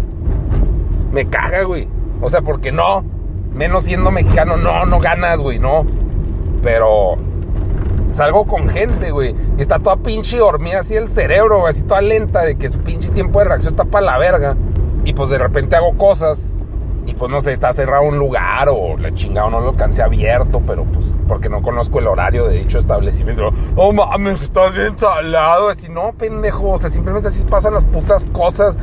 Me 1.12 1.26
caga, 1.26 1.62
güey. 1.64 1.88
O 2.20 2.30
sea, 2.30 2.42
porque 2.42 2.70
no. 2.70 3.04
Menos 3.54 3.84
siendo 3.84 4.10
mexicano, 4.10 4.56
no, 4.56 4.86
no 4.86 5.00
ganas, 5.00 5.40
güey, 5.40 5.58
no. 5.58 5.84
Pero 6.62 7.16
salgo 8.12 8.46
con 8.46 8.68
gente, 8.68 9.10
güey. 9.10 9.34
Y 9.58 9.60
está 9.60 9.78
toda 9.78 9.96
pinche 9.96 10.38
dormida 10.38 10.80
así 10.80 10.94
el 10.94 11.08
cerebro, 11.08 11.60
güey, 11.60 11.70
así 11.70 11.82
toda 11.82 12.00
lenta 12.00 12.42
de 12.42 12.56
que 12.56 12.70
su 12.70 12.78
pinche 12.80 13.08
tiempo 13.10 13.38
de 13.40 13.46
reacción 13.46 13.72
está 13.72 13.84
para 13.84 14.06
la 14.06 14.18
verga. 14.18 14.56
Y 15.04 15.14
pues 15.14 15.30
de 15.30 15.38
repente 15.38 15.76
hago 15.76 15.96
cosas 15.96 16.49
y 17.10 17.14
pues 17.14 17.28
no 17.28 17.40
sé, 17.40 17.50
está 17.50 17.72
cerrado 17.72 18.04
un 18.04 18.18
lugar 18.18 18.68
o 18.68 18.96
la 18.96 19.12
chingada 19.12 19.50
no 19.50 19.60
lo 19.60 19.70
alcancé 19.70 20.00
abierto, 20.00 20.62
pero 20.64 20.84
pues 20.84 21.04
porque 21.26 21.48
no 21.48 21.60
conozco 21.60 21.98
el 21.98 22.06
horario 22.06 22.46
de 22.46 22.58
dicho 22.58 22.78
establecimiento. 22.78 23.50
Oh 23.74 23.92
mames, 23.92 24.40
estás 24.42 24.74
bien 24.74 24.96
salado. 24.96 25.70
Así, 25.70 25.88
no, 25.88 26.12
pendejo, 26.12 26.70
o 26.70 26.78
sea, 26.78 26.88
simplemente 26.88 27.28
así 27.28 27.44
pasan 27.44 27.74
las 27.74 27.84
putas 27.84 28.24
cosas. 28.26 28.76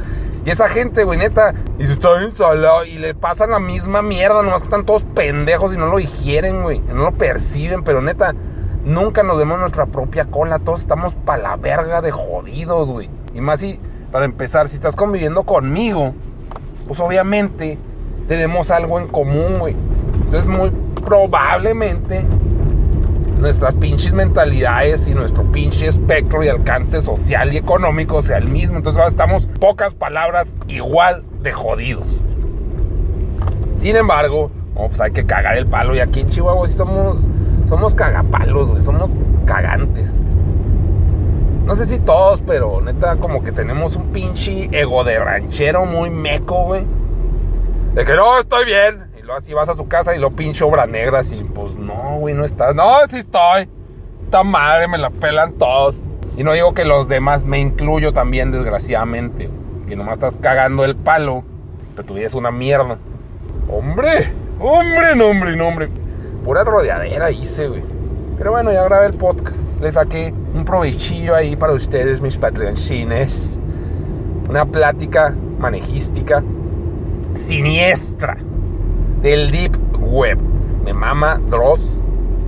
Y 0.44 0.50
esa 0.50 0.68
gente, 0.68 1.06
güey, 1.06 1.18
neta, 1.18 1.54
y 1.80 1.86
se 1.86 1.94
está 1.94 2.18
bien 2.18 2.36
salado 2.36 2.84
y 2.84 2.98
le 2.98 3.16
pasan 3.16 3.52
la 3.52 3.60
misma 3.60 4.02
mierda, 4.02 4.44
nomás 4.44 4.62
que 4.62 4.68
están 4.68 4.86
todos 4.86 5.04
pendejos 5.04 5.74
y 5.74 5.78
no 5.78 5.88
lo 5.88 5.98
digieren, 5.98 6.64
güey, 6.64 6.80
no 6.80 7.04
lo 7.04 7.12
perciben, 7.14 7.84
pero 7.84 8.02
neta, 8.02 8.34
nunca 8.84 9.24
nos 9.24 9.38
vemos 9.38 9.58
nuestra 9.58 9.86
propia 9.86 10.26
cola, 10.26 10.60
todos 10.60 10.82
estamos 10.82 11.14
pa' 11.16 11.38
la 11.38 11.56
verga 11.56 12.02
de 12.02 12.12
jodidos, 12.12 12.90
güey. 12.90 13.10
Y 13.34 13.40
más 13.40 13.60
si, 13.60 13.80
para 14.12 14.26
empezar, 14.26 14.68
si 14.68 14.76
estás 14.76 14.98
conviviendo 14.98 15.44
conmigo, 15.44 16.14
pues 16.88 17.00
obviamente 17.00 17.78
tenemos 18.28 18.72
algo 18.72 19.00
en 19.00 19.08
común, 19.08 19.60
güey. 19.60 19.76
Entonces, 20.24 20.48
muy 20.48 20.72
probablemente 21.06 22.26
nuestras 23.40 23.76
pinches 23.76 24.14
mentalidades 24.14 25.08
y 25.08 25.14
nuestro 25.14 25.44
pinche 25.52 25.88
espectro 25.88 26.44
y 26.44 26.48
alcance 26.48 27.02
social 27.02 27.54
y 27.54 27.58
económico 27.58 28.22
sea 28.22 28.38
el 28.38 28.48
mismo. 28.48 28.78
Entonces, 28.78 29.00
ahora 29.00 29.12
estamos, 29.12 29.48
pocas 29.60 29.94
palabras, 29.94 30.54
igual 30.68 31.24
de 31.42 31.52
jodidos. 31.52 32.08
Sin 33.78 33.96
embargo, 33.96 34.52
pues 34.76 35.00
hay 35.02 35.12
que 35.12 35.26
cagar 35.26 35.58
el 35.58 35.68
palo. 35.68 35.96
Y 35.96 36.00
aquí 36.00 36.22
en 36.22 36.30
Chihuahua 36.30 36.68
sí 36.68 36.74
somos 36.74 37.28
Somos 37.70 37.94
cagapalos, 37.96 38.70
güey. 38.70 38.82
Somos 38.82 39.10
cagantes. 39.46 40.10
No 41.66 41.76
sé 41.76 41.86
si 41.86 42.00
todos, 42.00 42.42
pero 42.42 42.82
neta, 42.82 43.18
como 43.18 43.44
que 43.44 43.52
tenemos 43.52 43.96
un 43.98 44.14
pinche 44.14 44.70
ego 44.72 45.04
de 45.04 45.20
ranchero 45.20 45.86
muy 45.86 46.10
meco, 46.10 46.64
güey. 46.64 46.86
De 47.98 48.06
que 48.06 48.14
no, 48.14 48.40
estoy 48.40 48.66
bien. 48.66 49.08
Y 49.18 49.24
luego 49.24 49.40
así 49.40 49.56
vas 49.56 49.70
a 49.70 49.74
su 49.74 49.88
casa 49.88 50.16
y 50.16 50.20
lo 50.20 50.30
pinche 50.30 50.64
obra 50.64 50.86
negra, 50.86 51.18
así, 51.18 51.44
pues 51.56 51.74
no, 51.74 52.18
güey, 52.20 52.36
no 52.36 52.46
estás. 52.46 52.76
No, 52.76 52.86
sí 53.10 53.18
estoy. 53.18 53.68
Esta 54.24 54.44
madre, 54.44 54.88
me 54.88 55.00
la 55.00 55.10
pelan 55.10 55.54
todos. 55.54 55.96
Y 56.38 56.44
no 56.44 56.54
digo 56.54 56.76
que 56.76 56.86
los 56.86 57.10
demás, 57.10 57.48
me 57.48 57.58
incluyo 57.58 58.14
también, 58.14 58.52
desgraciadamente. 58.52 59.50
Que 59.88 59.96
nomás 59.96 60.18
estás 60.18 60.38
cagando 60.40 60.86
el 60.86 60.96
palo, 60.96 61.44
pero 61.96 62.08
tu 62.08 62.14
vida 62.14 62.28
es 62.28 62.36
una 62.36 62.52
mierda. 62.52 63.00
Hombre, 63.68 64.32
hombre, 64.60 65.16
no, 65.16 65.30
hombre, 65.30 65.60
hombre. 65.60 65.90
Pura 66.46 66.64
rodeadera 66.64 67.32
hice, 67.32 67.68
güey. 67.68 67.82
Pero 68.38 68.52
bueno, 68.52 68.72
ya 68.72 68.84
grabé 68.84 69.08
el 69.08 69.16
podcast. 69.16 69.60
Le 69.82 69.90
saqué 69.90 70.32
un 70.54 70.64
provechillo 70.66 71.34
ahí 71.34 71.56
para 71.56 71.74
ustedes, 71.74 72.22
mis 72.22 72.38
patroncines. 72.38 73.58
Una 74.48 74.66
plática 74.68 75.34
manejística 75.58 76.44
siniestra 77.38 78.38
del 79.22 79.52
Deep 79.52 79.78
Web. 80.00 80.40
Me 80.84 80.94
mama 80.94 81.40
Dross 81.50 81.82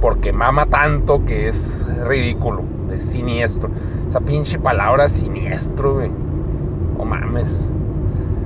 porque 0.01 0.31
mama 0.31 0.65
tanto 0.65 1.25
que 1.25 1.50
es 1.50 1.86
ridículo, 2.05 2.63
es 2.93 3.01
siniestro. 3.03 3.69
Esa 4.10 4.22
pinche 4.22 4.60
palabra 4.60 5.10
siniestro, 5.10 5.96
güey. 5.96 6.12
Oh 6.98 7.05
mames. 7.05 7.65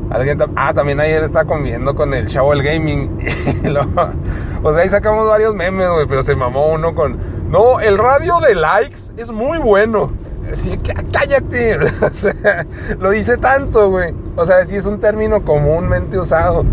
Alguien 0.10 0.40
ah, 0.56 0.74
también 0.74 1.00
ayer 1.00 1.24
estaba 1.24 1.46
conviviendo 1.46 1.96
con 1.96 2.14
el 2.14 2.28
chavo 2.28 2.52
del 2.52 2.64
gaming. 2.64 3.26
o 4.64 4.74
sea, 4.74 4.84
ahí 4.84 4.90
sacamos 4.90 5.28
varios 5.28 5.56
memes, 5.56 5.88
pero 6.08 6.22
se 6.22 6.36
mamó 6.36 6.74
uno 6.74 6.94
con 6.94 7.18
no, 7.54 7.80
el 7.80 8.00
radio 8.00 8.40
de 8.40 8.56
likes 8.56 8.98
es 9.16 9.30
muy 9.30 9.60
bueno. 9.60 10.12
Que 10.84 10.92
ah, 10.92 11.04
cállate. 11.12 11.78
Lo 13.00 13.10
dice 13.12 13.38
tanto, 13.38 13.90
güey. 13.90 14.14
O 14.36 14.46
sea, 14.46 14.66
sí 14.66 14.76
es 14.76 14.86
un 14.86 15.00
término 15.00 15.44
comúnmente 15.44 16.20
usado. 16.20 16.66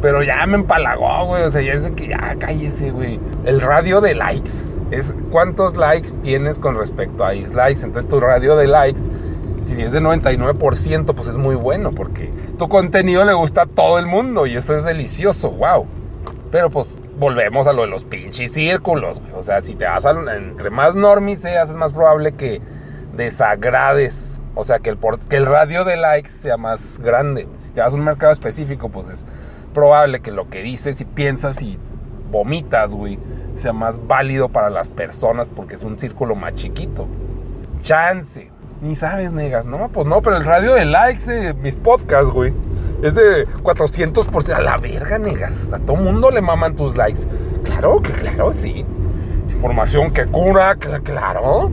Pero 0.00 0.22
ya 0.22 0.46
me 0.46 0.54
empalagó, 0.54 1.26
güey. 1.26 1.42
O 1.42 1.50
sea, 1.50 1.62
ya 1.62 1.72
es 1.72 1.82
de 1.82 1.92
que 1.94 2.08
ya 2.08 2.36
cállese, 2.38 2.90
güey. 2.90 3.18
El 3.44 3.60
radio 3.60 4.00
de 4.00 4.14
likes 4.14 4.50
es 4.90 5.12
cuántos 5.30 5.76
likes 5.76 6.10
tienes 6.22 6.58
con 6.58 6.76
respecto 6.76 7.24
a 7.24 7.30
dislikes. 7.30 7.84
Entonces 7.84 8.08
tu 8.08 8.20
radio 8.20 8.56
de 8.56 8.66
likes, 8.66 9.00
si 9.64 9.80
es 9.82 9.92
de 9.92 10.00
99%, 10.00 11.14
pues 11.14 11.28
es 11.28 11.36
muy 11.36 11.56
bueno 11.56 11.90
porque 11.92 12.30
tu 12.58 12.68
contenido 12.68 13.24
le 13.24 13.34
gusta 13.34 13.62
a 13.62 13.66
todo 13.66 13.98
el 13.98 14.06
mundo 14.06 14.46
y 14.46 14.56
eso 14.56 14.76
es 14.76 14.84
delicioso, 14.84 15.50
wow. 15.50 15.86
Pero 16.50 16.70
pues 16.70 16.96
volvemos 17.18 17.66
a 17.66 17.72
lo 17.72 17.82
de 17.82 17.88
los 17.88 18.04
pinches 18.04 18.52
círculos, 18.52 19.20
O 19.36 19.42
sea, 19.42 19.62
si 19.62 19.74
te 19.74 19.84
vas 19.84 20.04
a, 20.04 20.10
entre 20.10 20.70
más 20.70 20.94
normis 20.94 21.40
seas, 21.40 21.70
es 21.70 21.76
más 21.76 21.92
probable 21.92 22.32
que 22.32 22.60
desagrades. 23.16 24.40
O 24.54 24.64
sea, 24.64 24.78
que 24.78 24.90
el, 24.90 24.98
que 25.28 25.36
el 25.36 25.46
radio 25.46 25.84
de 25.84 25.96
likes 25.96 26.30
sea 26.30 26.56
más 26.56 26.98
grande. 26.98 27.48
Si 27.62 27.72
te 27.72 27.80
vas 27.80 27.92
a 27.92 27.96
un 27.96 28.04
mercado 28.04 28.32
específico, 28.32 28.88
pues 28.88 29.08
es 29.08 29.24
probable 29.72 30.20
que 30.20 30.30
lo 30.30 30.48
que 30.48 30.62
dices 30.62 31.00
y 31.00 31.04
piensas 31.04 31.60
y 31.60 31.78
vomitas, 32.30 32.92
güey, 32.92 33.18
sea 33.58 33.72
más 33.72 34.06
válido 34.06 34.48
para 34.48 34.70
las 34.70 34.88
personas 34.88 35.48
porque 35.48 35.74
es 35.74 35.82
un 35.82 35.98
círculo 35.98 36.34
más 36.34 36.54
chiquito. 36.54 37.08
Chance. 37.82 38.50
Ni 38.80 38.96
sabes, 38.96 39.32
negas. 39.32 39.66
No, 39.66 39.88
pues 39.88 40.06
no, 40.06 40.22
pero 40.22 40.36
el 40.36 40.44
radio 40.44 40.74
de 40.74 40.84
likes 40.84 41.24
de 41.24 41.54
mis 41.54 41.74
podcasts, 41.74 42.32
güey 42.32 42.52
es 43.04 43.14
de 43.14 43.46
400%. 43.46 44.54
A 44.54 44.60
la 44.60 44.78
verga, 44.78 45.18
negas. 45.18 45.52
A 45.72 45.78
todo 45.78 45.96
mundo 45.96 46.30
le 46.30 46.40
maman 46.40 46.74
tus 46.74 46.96
likes. 46.96 47.20
Claro, 47.62 48.00
claro, 48.00 48.52
sí. 48.52 48.84
Información 49.48 50.10
que 50.10 50.24
cura, 50.26 50.74
claro. 50.76 51.70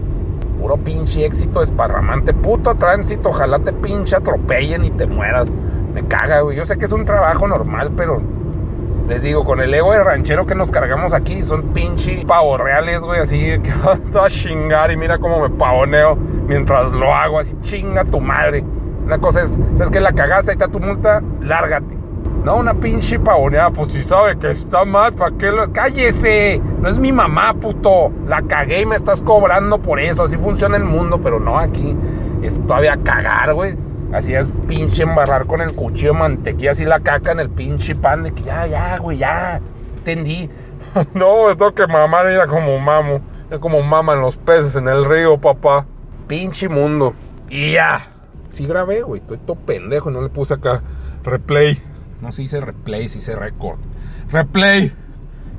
Puro 0.62 0.77
pinche 0.77 1.25
éxito 1.25 1.63
esparramante. 1.63 2.34
Puto 2.36 2.75
tránsito, 2.75 3.30
ojalá 3.30 3.58
te 3.58 3.74
pinche 3.74 4.15
atropellen 4.15 4.86
y 4.86 4.91
te 4.91 5.08
mueras. 5.08 5.51
Me 5.96 6.06
caga, 6.06 6.41
güey. 6.41 6.56
Yo 6.56 6.68
sé 6.68 6.77
que 6.77 6.86
es 6.86 6.91
un 6.91 7.03
trabajo 7.03 7.48
normal, 7.48 7.91
pero 7.98 8.22
les 9.10 9.24
digo, 9.24 9.44
con 9.44 9.60
el 9.60 9.74
ego 9.74 9.91
de 9.91 10.03
ranchero 10.03 10.46
que 10.46 10.53
nos 10.53 10.70
cargamos 10.70 11.15
aquí, 11.15 11.44
son 11.44 11.74
pinche 11.74 12.24
pavos 12.27 12.62
reales, 12.62 13.01
güey. 13.01 13.22
Así 13.22 13.39
que 13.39 13.72
a 14.20 14.30
chingar 14.30 14.91
y 14.91 14.98
mira 14.98 15.18
cómo 15.18 15.41
me 15.41 15.50
pavoneo 15.50 16.15
mientras 16.15 16.91
lo 16.91 17.12
hago. 17.12 17.39
Así 17.39 17.58
chinga 17.62 18.06
tu 18.06 18.20
madre. 18.20 18.63
Una 19.03 19.18
cosa 19.18 19.41
es, 19.41 19.51
¿sabes 19.77 19.89
que 19.89 20.00
La 20.00 20.13
cagaste, 20.13 20.51
ahí 20.51 20.56
está 20.56 20.68
tu 20.68 20.80
multa, 20.80 21.24
lárgate. 21.41 22.00
No, 22.43 22.55
una 22.55 22.74
pinche 22.74 23.19
pavoneada, 23.19 23.69
pues 23.69 23.91
si 23.91 24.01
sabe 24.01 24.36
que 24.39 24.50
está 24.50 24.83
mal, 24.83 25.13
¿para 25.13 25.38
qué 25.38 25.51
lo.? 25.51 25.71
¡Cállese! 25.71 26.60
No 26.79 26.89
es 26.89 26.98
mi 26.98 27.12
mamá, 27.12 27.53
puto. 27.53 28.12
La 28.27 28.41
cagué 28.41 28.81
y 28.81 28.86
me 28.86 28.95
estás 28.95 29.21
cobrando 29.21 29.77
por 29.77 30.00
eso. 30.00 30.24
Así 30.24 30.38
funciona 30.38 30.75
el 30.75 30.83
mundo, 30.83 31.19
pero 31.21 31.39
no 31.39 31.60
aquí. 31.60 31.95
Es 32.41 32.60
todavía 32.65 32.98
cagar, 33.03 33.53
güey. 33.53 33.75
Así 34.12 34.33
es 34.33 34.51
pinche 34.67 35.03
embarrar 35.03 35.45
con 35.45 35.62
el 35.62 35.75
cuchillo 35.75 36.13
de 36.13 36.19
mantequilla, 36.19 36.71
así 36.71 36.83
la 36.83 37.00
caca 37.00 37.31
en 37.31 37.39
el 37.39 37.50
pinche 37.50 37.95
pan 37.95 38.24
de 38.24 38.33
que 38.33 38.41
ya, 38.41 38.65
ya, 38.65 38.98
güey, 38.98 39.19
ya. 39.19 39.62
Entendí. 39.98 40.50
no, 41.13 41.55
tengo 41.55 41.74
que 41.75 41.86
mamar, 41.86 42.25
mira 42.25 42.48
como 42.48 42.79
mamo. 42.79 43.21
Es 43.51 43.60
como 43.60 43.83
maman 43.83 44.19
los 44.19 44.36
peces 44.38 44.75
en 44.75 44.88
el 44.88 45.05
río, 45.05 45.38
papá. 45.38 45.86
Pinche 46.27 46.67
mundo. 46.67 47.13
Y 47.50 47.74
ya. 47.74 48.07
Sí 48.50 48.65
grabé, 48.65 49.03
güey. 49.03 49.21
Estoy 49.21 49.38
todo 49.38 49.57
pendejo. 49.57 50.10
No 50.10 50.21
le 50.21 50.29
puse 50.29 50.55
acá 50.55 50.81
replay. 51.24 51.90
No 52.22 52.32
se 52.32 52.44
dice 52.44 52.62
replay, 52.62 53.10
se 53.10 53.20
dice 53.20 53.36
record. 53.36 53.80
Replay. 54.32 54.94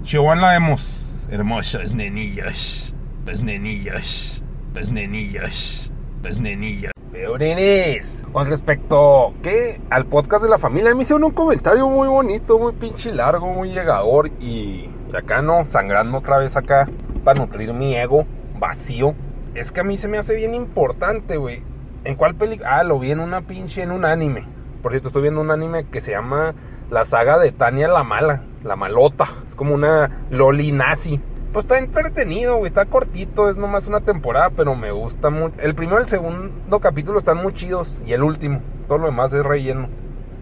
Chihuahua 0.05 0.37
la 0.37 0.51
vemos. 0.51 1.27
Hermosas 1.31 1.95
nenillas. 1.95 2.95
Las 3.27 3.43
nenillas. 3.43 4.43
Las 4.75 4.93
nenillas. 4.93 5.91
Las 6.23 6.41
nenillas. 6.41 6.93
Peorines. 7.11 8.25
Con 8.33 8.49
respecto 8.49 9.35
¿qué? 9.43 9.81
al 9.91 10.07
podcast 10.07 10.45
de 10.45 10.51
la 10.51 10.59
familia, 10.59 10.95
me 10.95 11.03
hicieron 11.03 11.25
un 11.25 11.33
comentario 11.33 11.89
muy 11.89 12.09
bonito, 12.09 12.59
muy 12.59 12.73
pinche 12.73 13.13
largo, 13.13 13.49
muy 13.49 13.71
llegador. 13.71 14.31
Y, 14.41 14.89
y 15.13 15.17
acá 15.17 15.43
no, 15.43 15.65
sangrando 15.69 16.19
otra 16.19 16.39
vez 16.39 16.57
acá 16.57 16.89
para 17.25 17.41
nutrir 17.41 17.73
mi 17.73 17.97
ego 17.97 18.25
vacío. 18.59 19.15
Es 19.55 19.73
que 19.73 19.81
a 19.81 19.85
mí 19.85 19.97
se 19.97 20.09
me 20.09 20.17
hace 20.17 20.35
bien 20.35 20.55
importante, 20.55 21.37
güey, 21.37 21.63
¿En 22.05 22.17
cuál 22.17 22.35
película? 22.35 22.79
Ah, 22.79 22.83
lo 22.83 22.99
vi 22.99 23.13
en 23.13 23.21
una 23.21 23.43
pinche, 23.43 23.83
en 23.83 23.93
un 23.93 24.05
anime. 24.05 24.45
Por 24.83 24.91
cierto, 24.91 25.09
estoy 25.09 25.23
viendo 25.23 25.41
un 25.41 25.53
anime 25.53 25.85
que 25.85 26.01
se 26.01 26.11
llama 26.11 26.55
La 26.91 27.05
saga 27.05 27.39
de 27.39 27.53
Tania 27.53 27.87
la 27.87 28.03
Mala, 28.03 28.43
la 28.65 28.75
Malota. 28.75 29.29
Es 29.47 29.55
como 29.55 29.75
una 29.75 30.25
loli 30.31 30.73
nazi. 30.73 31.21
Pues 31.53 31.67
está 31.67 31.79
entretenido, 31.79 32.57
güey, 32.57 32.67
está 32.67 32.87
cortito, 32.87 33.49
es 33.49 33.57
nomás 33.57 33.87
una 33.87 34.01
temporada, 34.01 34.51
pero 34.51 34.75
me 34.75 34.91
gusta 34.91 35.31
mucho. 35.31 35.55
El 35.61 35.75
primero 35.75 36.01
y 36.01 36.03
el 36.03 36.09
segundo 36.09 36.81
capítulo 36.81 37.19
están 37.19 37.37
muy 37.37 37.53
chidos 37.53 38.03
y 38.07 38.13
el 38.13 38.23
último, 38.23 38.61
todo 38.89 38.99
lo 38.99 39.07
demás 39.07 39.33
es 39.33 39.45
relleno. 39.45 39.89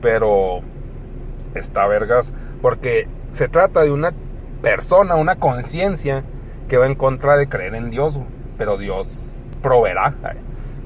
Pero 0.00 0.60
está 1.54 1.86
vergas, 1.86 2.32
porque 2.62 3.08
se 3.32 3.48
trata 3.48 3.82
de 3.82 3.90
una 3.90 4.14
persona, 4.62 5.16
una 5.16 5.36
conciencia 5.36 6.24
que 6.68 6.78
va 6.78 6.86
en 6.86 6.94
contra 6.94 7.36
de 7.36 7.48
creer 7.48 7.74
en 7.74 7.90
Dios, 7.90 8.18
pero 8.56 8.78
Dios 8.78 9.08
proveerá. 9.62 10.14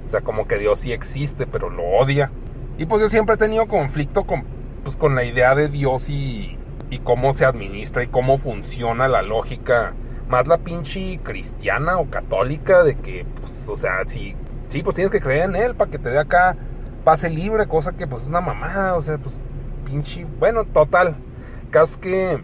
O 0.07 0.09
sea, 0.09 0.23
como 0.23 0.49
que 0.49 0.59
Dios 0.59 0.81
sí 0.81 0.93
existe, 0.93 1.47
pero 1.47 1.71
lo 1.71 1.85
odia. 1.85 2.31
Y 2.79 2.87
pues 2.87 3.03
yo 3.03 3.09
siempre 3.09 3.37
he 3.37 3.39
tenido 3.39 3.67
conflicto 3.67 4.25
con, 4.25 4.45
pues, 4.83 4.97
con 4.97 5.15
la 5.15 5.25
idea 5.25 5.55
de 5.55 5.69
Dios 5.69 6.09
y, 6.11 6.59
y 6.91 6.99
cómo 7.01 7.33
se 7.33 7.45
administra 7.45 8.03
y 8.03 8.09
cómo 8.09 8.39
funciona 8.39 9.09
la 9.09 9.23
lógica, 9.23 9.93
más 10.29 10.47
la 10.47 10.59
pinche 10.59 11.19
cristiana 11.23 11.99
o 11.99 12.11
católica, 12.11 12.83
de 12.83 12.97
que, 12.97 13.27
pues, 13.41 13.69
o 13.69 13.77
sea, 13.77 14.05
si, 14.05 14.35
sí, 14.69 14.83
pues 14.83 14.97
tienes 14.97 15.11
que 15.11 15.21
creer 15.21 15.51
en 15.51 15.57
Él 15.57 15.75
para 15.75 15.91
que 15.91 15.99
te 15.99 16.11
dé 16.11 16.19
acá 16.19 16.57
pase 17.05 17.31
libre, 17.31 17.67
cosa 17.67 17.93
que 17.93 18.07
pues 18.07 18.23
es 18.23 18.29
una 18.29 18.41
mamada, 18.41 18.97
o 18.97 19.03
sea, 19.03 19.19
pues 19.19 19.39
pinche, 19.85 20.27
bueno, 20.41 20.65
total. 20.65 21.17
Caso 21.71 22.01
que 22.01 22.41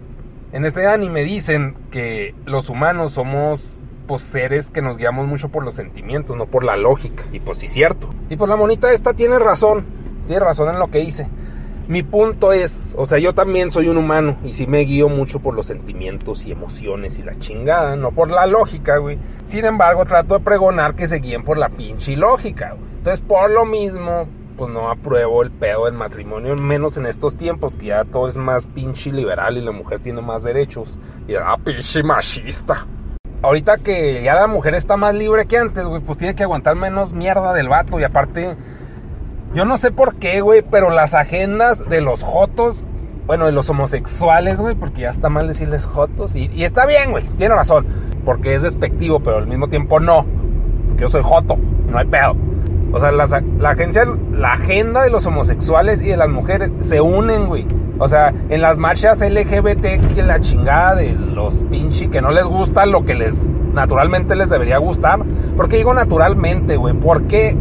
en 0.52 0.64
este 0.64 0.86
anime 0.86 1.24
dicen 1.24 1.76
que 1.90 2.34
los 2.44 2.68
humanos 2.68 3.12
somos 3.12 3.80
pues, 4.06 4.22
seres 4.22 4.70
que 4.70 4.82
nos 4.82 4.98
guiamos 4.98 5.26
mucho 5.26 5.48
por 5.48 5.64
los 5.64 5.74
sentimientos, 5.74 6.36
no 6.36 6.46
por 6.46 6.64
la 6.64 6.76
lógica. 6.76 7.24
Y 7.32 7.40
pues 7.40 7.58
sí, 7.58 7.68
cierto. 7.68 8.10
Y 8.28 8.36
pues 8.36 8.48
la 8.48 8.56
monita 8.56 8.92
esta 8.92 9.14
tiene 9.14 9.38
razón, 9.38 9.86
tiene 10.30 10.44
razón 10.44 10.68
en 10.68 10.78
lo 10.78 10.86
que 10.92 11.00
dice. 11.00 11.26
Mi 11.88 12.04
punto 12.04 12.52
es, 12.52 12.94
o 12.96 13.04
sea, 13.04 13.18
yo 13.18 13.34
también 13.34 13.72
soy 13.72 13.88
un 13.88 13.96
humano 13.96 14.36
y 14.44 14.52
sí 14.52 14.68
me 14.68 14.78
guío 14.82 15.08
mucho 15.08 15.40
por 15.40 15.54
los 15.56 15.66
sentimientos 15.66 16.46
y 16.46 16.52
emociones 16.52 17.18
y 17.18 17.24
la 17.24 17.36
chingada, 17.40 17.96
no 17.96 18.12
por 18.12 18.30
la 18.30 18.46
lógica, 18.46 18.98
güey. 18.98 19.18
Sin 19.44 19.64
embargo, 19.64 20.04
trato 20.04 20.38
de 20.38 20.44
pregonar 20.44 20.94
que 20.94 21.08
se 21.08 21.16
guíen 21.16 21.42
por 21.42 21.58
la 21.58 21.68
pinche 21.68 22.16
lógica, 22.16 22.74
güey. 22.78 22.88
Entonces, 22.98 23.24
por 23.26 23.50
lo 23.50 23.64
mismo, 23.64 24.28
pues 24.56 24.70
no 24.70 24.88
apruebo 24.88 25.42
el 25.42 25.50
pedo 25.50 25.86
del 25.86 25.94
matrimonio, 25.94 26.54
menos 26.54 26.96
en 26.96 27.06
estos 27.06 27.34
tiempos 27.34 27.74
que 27.74 27.86
ya 27.86 28.04
todo 28.04 28.28
es 28.28 28.36
más 28.36 28.68
pinche 28.68 29.10
liberal 29.10 29.58
y 29.58 29.62
la 29.62 29.72
mujer 29.72 29.98
tiene 29.98 30.20
más 30.20 30.44
derechos. 30.44 30.96
Y 31.26 31.34
ah, 31.34 31.56
pinche 31.64 32.04
machista 32.04 32.86
ahorita 33.42 33.78
que 33.78 34.22
ya 34.22 34.34
la 34.34 34.46
mujer 34.46 34.74
está 34.74 34.96
más 34.96 35.14
libre 35.14 35.46
que 35.46 35.58
antes, 35.58 35.84
güey, 35.84 36.00
pues 36.00 36.18
tiene 36.18 36.34
que 36.34 36.42
aguantar 36.42 36.76
menos 36.76 37.12
mierda 37.12 37.52
del 37.52 37.68
vato. 37.68 37.98
Y 38.00 38.04
aparte, 38.04 38.56
yo 39.54 39.64
no 39.64 39.78
sé 39.78 39.90
por 39.90 40.16
qué, 40.16 40.40
güey, 40.40 40.62
pero 40.62 40.90
las 40.90 41.14
agendas 41.14 41.88
de 41.88 42.00
los 42.00 42.22
jotos, 42.22 42.86
bueno, 43.26 43.46
de 43.46 43.52
los 43.52 43.68
homosexuales, 43.70 44.60
güey, 44.60 44.74
porque 44.74 45.02
ya 45.02 45.10
está 45.10 45.28
mal 45.28 45.48
decirles 45.48 45.84
jotos. 45.84 46.34
Y, 46.36 46.50
y 46.54 46.64
está 46.64 46.86
bien, 46.86 47.10
güey, 47.10 47.24
tiene 47.36 47.54
razón. 47.54 47.86
porque 48.24 48.54
es 48.54 48.62
despectivo, 48.62 49.20
pero 49.20 49.38
al 49.38 49.46
mismo 49.46 49.68
tiempo 49.68 49.98
no, 49.98 50.26
porque 50.88 51.02
yo 51.02 51.08
soy 51.08 51.22
joto, 51.22 51.56
no 51.88 51.98
hay 51.98 52.06
pedo. 52.06 52.36
O 52.92 52.98
sea, 52.98 53.12
la, 53.12 53.24
agencia, 53.70 54.04
la 54.32 54.54
agenda 54.54 55.02
de 55.02 55.10
los 55.10 55.24
homosexuales 55.26 56.00
y 56.00 56.06
de 56.06 56.16
las 56.16 56.28
mujeres 56.28 56.70
se 56.80 57.00
unen, 57.00 57.46
güey. 57.46 57.66
O 57.98 58.08
sea, 58.08 58.34
en 58.48 58.60
las 58.60 58.78
marchas 58.78 59.20
LGBT 59.20 60.14
que 60.14 60.22
la 60.22 60.40
chingada 60.40 60.96
de 60.96 61.12
los 61.12 61.54
pinches 61.70 62.08
que 62.08 62.20
no 62.20 62.30
les 62.30 62.44
gusta 62.44 62.86
lo 62.86 63.04
que 63.04 63.14
les 63.14 63.36
naturalmente 63.74 64.34
les 64.34 64.50
debería 64.50 64.78
gustar. 64.78 65.20
¿Por 65.56 65.68
qué 65.68 65.76
digo 65.76 65.94
naturalmente, 65.94 66.76
güey? 66.76 66.94
¿Por 66.94 67.24
qué? 67.24 67.56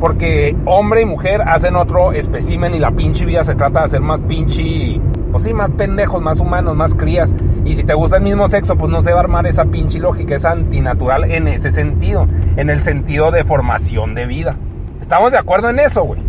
Porque 0.00 0.56
hombre 0.64 1.02
y 1.02 1.04
mujer 1.04 1.42
hacen 1.42 1.74
otro 1.74 2.12
espécimen 2.12 2.74
y 2.74 2.78
la 2.78 2.92
pinche 2.92 3.24
vida 3.24 3.42
se 3.42 3.54
trata 3.54 3.80
de 3.80 3.84
hacer 3.86 4.00
más 4.00 4.20
pinche, 4.20 5.00
pues 5.32 5.42
sí, 5.42 5.52
más 5.52 5.70
pendejos, 5.70 6.22
más 6.22 6.38
humanos, 6.38 6.76
más 6.76 6.94
crías. 6.94 7.34
Y 7.64 7.74
si 7.74 7.82
te 7.82 7.94
gusta 7.94 8.18
el 8.18 8.22
mismo 8.22 8.48
sexo, 8.48 8.76
pues 8.76 8.90
no 8.90 9.02
se 9.02 9.10
va 9.10 9.18
a 9.18 9.22
armar 9.22 9.46
esa 9.46 9.64
pinche 9.64 9.98
lógica, 9.98 10.36
es 10.36 10.44
antinatural 10.44 11.30
en 11.30 11.48
ese 11.48 11.70
sentido, 11.70 12.28
en 12.56 12.70
el 12.70 12.82
sentido 12.82 13.30
de 13.30 13.44
formación 13.44 14.14
de 14.14 14.26
vida. 14.26 14.54
¿Estamos 15.00 15.32
de 15.32 15.38
acuerdo 15.38 15.70
en 15.70 15.80
eso, 15.80 16.04
güey? 16.04 16.20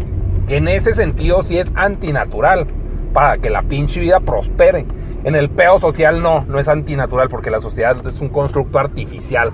Que 0.48 0.58
en 0.58 0.68
ese 0.68 0.94
sentido 0.94 1.44
sí 1.44 1.60
es 1.60 1.72
antinatural 1.76 2.66
para 3.14 3.38
que 3.38 3.50
la 3.50 3.64
pinche 3.64 4.00
vida 4.00 4.20
prospere. 4.20 4.86
En 5.24 5.36
el 5.36 5.50
peo 5.50 5.80
social 5.80 6.22
no, 6.22 6.46
no 6.46 6.60
es 6.60 6.70
antinatural 6.70 7.30
porque 7.30 7.52
la 7.52 7.60
sociedad 7.60 7.96
es 8.08 8.20
un 8.22 8.30
constructo 8.30 8.80
artificial. 8.80 9.52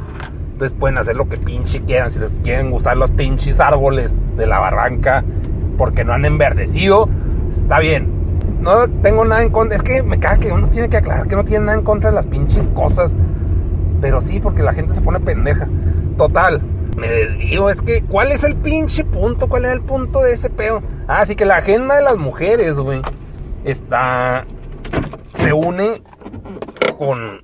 Entonces 0.55 0.77
pueden 0.79 0.97
hacer 0.97 1.17
lo 1.17 1.27
que 1.27 1.35
pinche 1.35 1.81
quieran. 1.81 2.12
Si 2.12 2.19
les 2.19 2.33
quieren 2.43 2.71
gustar 2.71 2.95
los 2.95 3.12
pinches 3.12 3.59
árboles 3.59 4.21
de 4.38 4.47
la 4.47 4.59
barranca 4.59 5.24
porque 5.77 6.05
no 6.05 6.13
han 6.13 6.24
enverdecido, 6.24 7.09
está 7.53 7.79
bien. 7.79 8.09
No 8.62 8.88
tengo 9.01 9.25
nada 9.25 9.43
en 9.43 9.50
contra. 9.50 9.75
Es 9.75 9.83
que 9.83 10.01
me 10.01 10.17
caga 10.17 10.38
que 10.38 10.51
uno 10.51 10.69
tiene 10.69 10.88
que 10.88 10.97
aclarar 10.97 11.27
que 11.27 11.35
no 11.35 11.43
tiene 11.43 11.65
nada 11.65 11.77
en 11.77 11.83
contra 11.83 12.09
de 12.09 12.15
las 12.15 12.25
pinches 12.25 12.69
cosas. 12.69 13.15
Pero 14.00 14.21
sí, 14.21 14.39
porque 14.39 14.63
la 14.63 14.74
gente 14.74 14.93
se 14.93 15.01
pone 15.01 15.19
pendeja. 15.19 15.67
Total, 16.17 16.62
me 16.97 17.09
desvío. 17.09 17.69
Es 17.69 17.81
que, 17.81 18.03
¿cuál 18.03 18.31
es 18.31 18.45
el 18.45 18.55
pinche 18.55 19.03
punto? 19.03 19.50
¿Cuál 19.50 19.65
es 19.65 19.74
el 19.74 19.81
punto 19.81 20.21
de 20.21 20.33
ese 20.33 20.50
peo? 20.50 20.81
Ah, 21.07 21.25
sí 21.25 21.35
que 21.35 21.43
la 21.43 21.57
agenda 21.57 21.95
de 21.95 22.01
las 22.01 22.17
mujeres, 22.17 22.79
güey 22.79 23.01
está 23.65 24.45
se 25.39 25.51
une 25.51 26.01
con, 26.97 27.41